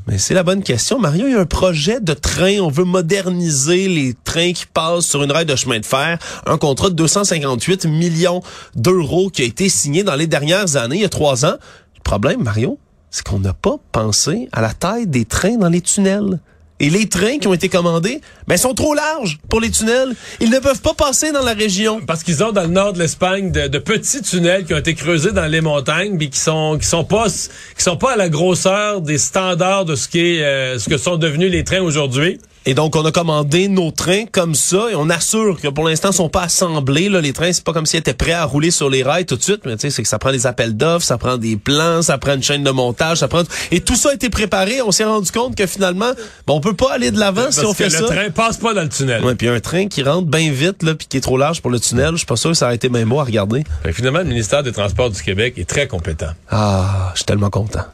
Mais 0.07 0.18
c'est 0.18 0.35
la 0.35 0.42
bonne 0.42 0.62
question. 0.62 0.98
Mario, 0.98 1.26
il 1.26 1.33
y 1.33 1.35
a 1.35 1.40
un 1.40 1.46
projet 1.46 1.98
de 1.98 2.12
train. 2.12 2.59
On 2.61 2.68
veut 2.68 2.85
moderniser 2.85 3.88
les 3.88 4.14
trains 4.24 4.52
qui 4.52 4.66
passent 4.66 5.07
sur 5.07 5.22
une 5.22 5.33
rail 5.33 5.46
de 5.46 5.57
chemin 5.57 5.80
de 5.80 5.87
fer. 5.87 6.18
Un 6.46 6.59
contrat 6.59 6.90
de 6.90 6.94
258 6.94 7.87
millions 7.87 8.42
d'euros 8.74 9.30
qui 9.30 9.42
a 9.42 9.46
été 9.46 9.70
signé 9.70 10.04
dans 10.04 10.14
les 10.14 10.26
dernières 10.26 10.76
années, 10.76 10.96
il 10.96 11.02
y 11.02 11.07
a 11.07 11.09
trois 11.09 11.46
ans. 11.46 11.57
Le 11.96 12.02
problème, 12.02 12.42
Mario, 12.42 12.78
c'est 13.11 13.26
qu'on 13.26 13.38
n'a 13.38 13.54
pas 13.54 13.76
pensé 13.92 14.48
à 14.52 14.61
la 14.61 14.74
taille 14.74 15.07
des 15.07 15.24
trains 15.24 15.57
dans 15.57 15.70
les 15.70 15.80
tunnels. 15.80 16.38
Et 16.80 16.90
les 16.90 17.08
trains 17.08 17.38
qui 17.38 17.46
ont 17.46 17.54
été 17.54 17.68
commandés, 17.68 18.20
ben, 18.48 18.56
sont 18.56 18.74
trop 18.74 18.94
larges 18.94 19.38
pour 19.48 19.60
les 19.60 19.70
tunnels. 19.70 20.14
Ils 20.40 20.50
ne 20.50 20.58
peuvent 20.58 20.80
pas 20.80 20.94
passer 20.94 21.30
dans 21.30 21.42
la 21.42 21.52
région. 21.52 22.00
Parce 22.04 22.24
qu'ils 22.24 22.42
ont 22.42 22.50
dans 22.50 22.62
le 22.62 22.68
nord 22.68 22.92
de 22.92 22.98
l'Espagne 22.98 23.52
de, 23.52 23.78
petits 23.78 24.22
tunnels 24.22 24.64
qui 24.64 24.74
ont 24.74 24.78
été 24.78 24.94
creusés 24.94 25.30
dans 25.30 25.46
les 25.46 25.60
montagnes, 25.60 26.16
mais 26.18 26.28
qui 26.28 26.40
sont 26.40 26.76
qui 26.80 26.87
sont 26.87 27.04
pas 27.04 27.26
qui 27.28 27.82
sont 27.82 27.96
pas 27.96 28.14
à 28.14 28.16
la 28.16 28.28
grosseur 28.28 29.00
des 29.00 29.18
standards 29.18 29.84
de 29.84 29.94
ce 29.94 30.08
qui 30.08 30.42
euh, 30.42 30.78
ce 30.78 30.88
que 30.88 30.96
sont 30.96 31.16
devenus 31.16 31.50
les 31.50 31.62
trains 31.62 31.80
aujourd'hui. 31.80 32.40
Et 32.66 32.72
donc, 32.72 32.96
on 32.96 33.05
a 33.05 33.12
commandé 33.12 33.68
nos 33.68 33.90
trains 33.90 34.24
comme 34.31 34.55
ça 34.55 34.87
et 34.90 34.94
on 34.94 35.11
assure 35.11 35.61
que 35.61 35.68
pour 35.68 35.87
l'instant, 35.87 36.11
ils 36.11 36.14
sont 36.14 36.31
pas 36.31 36.44
assemblés. 36.44 37.11
Là, 37.11 37.20
les 37.20 37.35
trains, 37.35 37.53
c'est 37.53 37.62
pas 37.62 37.74
comme 37.74 37.85
s'ils 37.85 38.00
étaient 38.00 38.14
prêts 38.14 38.33
à 38.33 38.44
rouler 38.44 38.70
sur 38.70 38.88
les 38.88 39.03
rails 39.03 39.27
tout 39.27 39.37
de 39.37 39.42
suite. 39.42 39.61
Mais 39.66 39.77
tu 39.77 39.83
sais, 39.83 39.90
c'est 39.90 40.03
que 40.03 40.09
ça 40.09 40.18
prend 40.18 40.33
des 40.33 40.46
appels 40.46 40.74
d'offres, 40.74 41.05
ça 41.05 41.18
prend 41.18 41.37
des 41.37 41.57
plans, 41.57 42.00
ça 42.00 42.16
prend 42.16 42.35
une 42.35 42.42
chaîne 42.42 42.64
de 42.64 42.70
montage, 42.70 43.18
ça 43.18 43.29
prend... 43.29 43.42
Et 43.70 43.81
tout 43.81 43.96
ça 43.96 44.11
a 44.11 44.14
été 44.14 44.31
préparé. 44.31 44.81
On 44.81 44.92
s'est 44.92 45.05
rendu 45.05 45.31
compte 45.31 45.57
que 45.57 45.66
finalement, 45.66 46.12
bon, 46.46 46.57
on 46.57 46.61
peut 46.61 46.74
pas 46.74 46.94
aller 46.94 47.11
de 47.11 47.18
l'avant 47.18 47.50
si 47.50 47.61
on 47.61 47.74
Parce 47.74 47.77
que 47.77 47.85
fait 47.90 48.00
le 48.00 48.07
ça. 48.07 48.14
train 48.14 48.31
passe 48.31 48.57
pas 48.57 48.72
dans 48.72 48.83
le 48.83 48.88
tunnel. 48.88 49.22
Ouais, 49.22 49.35
puis 49.35 49.48
un 49.48 49.61
train 49.61 49.87
qui 49.88 50.03
rentre 50.03 50.27
bien 50.29 50.50
vite, 50.50 50.83
là, 50.83 50.94
puis 50.94 51.07
qui 51.07 51.18
est 51.18 51.20
trop 51.20 51.37
large 51.37 51.61
pour 51.61 51.70
le 51.70 51.79
tunnel, 51.79 52.12
je 52.12 52.18
suis 52.18 52.27
pas 52.27 52.37
sûr 52.37 52.50
que 52.50 52.57
ça 52.57 52.64
aurait 52.66 52.77
été 52.77 52.88
bien 52.88 53.05
beau 53.05 53.20
à 53.20 53.24
regarder. 53.24 53.62
Fait 53.83 53.90
que 53.90 53.94
finalement, 53.96 54.20
le 54.20 54.24
ministère 54.24 54.62
des 54.62 54.72
Transports 54.72 55.11
du 55.11 55.22
Québec 55.22 55.55
est 55.59 55.68
très 55.68 55.87
compétent. 55.87 56.33
Ah, 56.50 57.11
je 57.12 57.18
suis 57.18 57.27
tellement 57.27 57.50
content. 57.50 57.85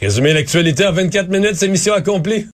Résumer 0.00 0.32
l'actualité 0.32 0.86
en 0.86 0.92
24 0.92 1.28
minutes, 1.28 1.56
c'est 1.56 1.68
mission 1.68 1.92
accomplie. 1.92 2.46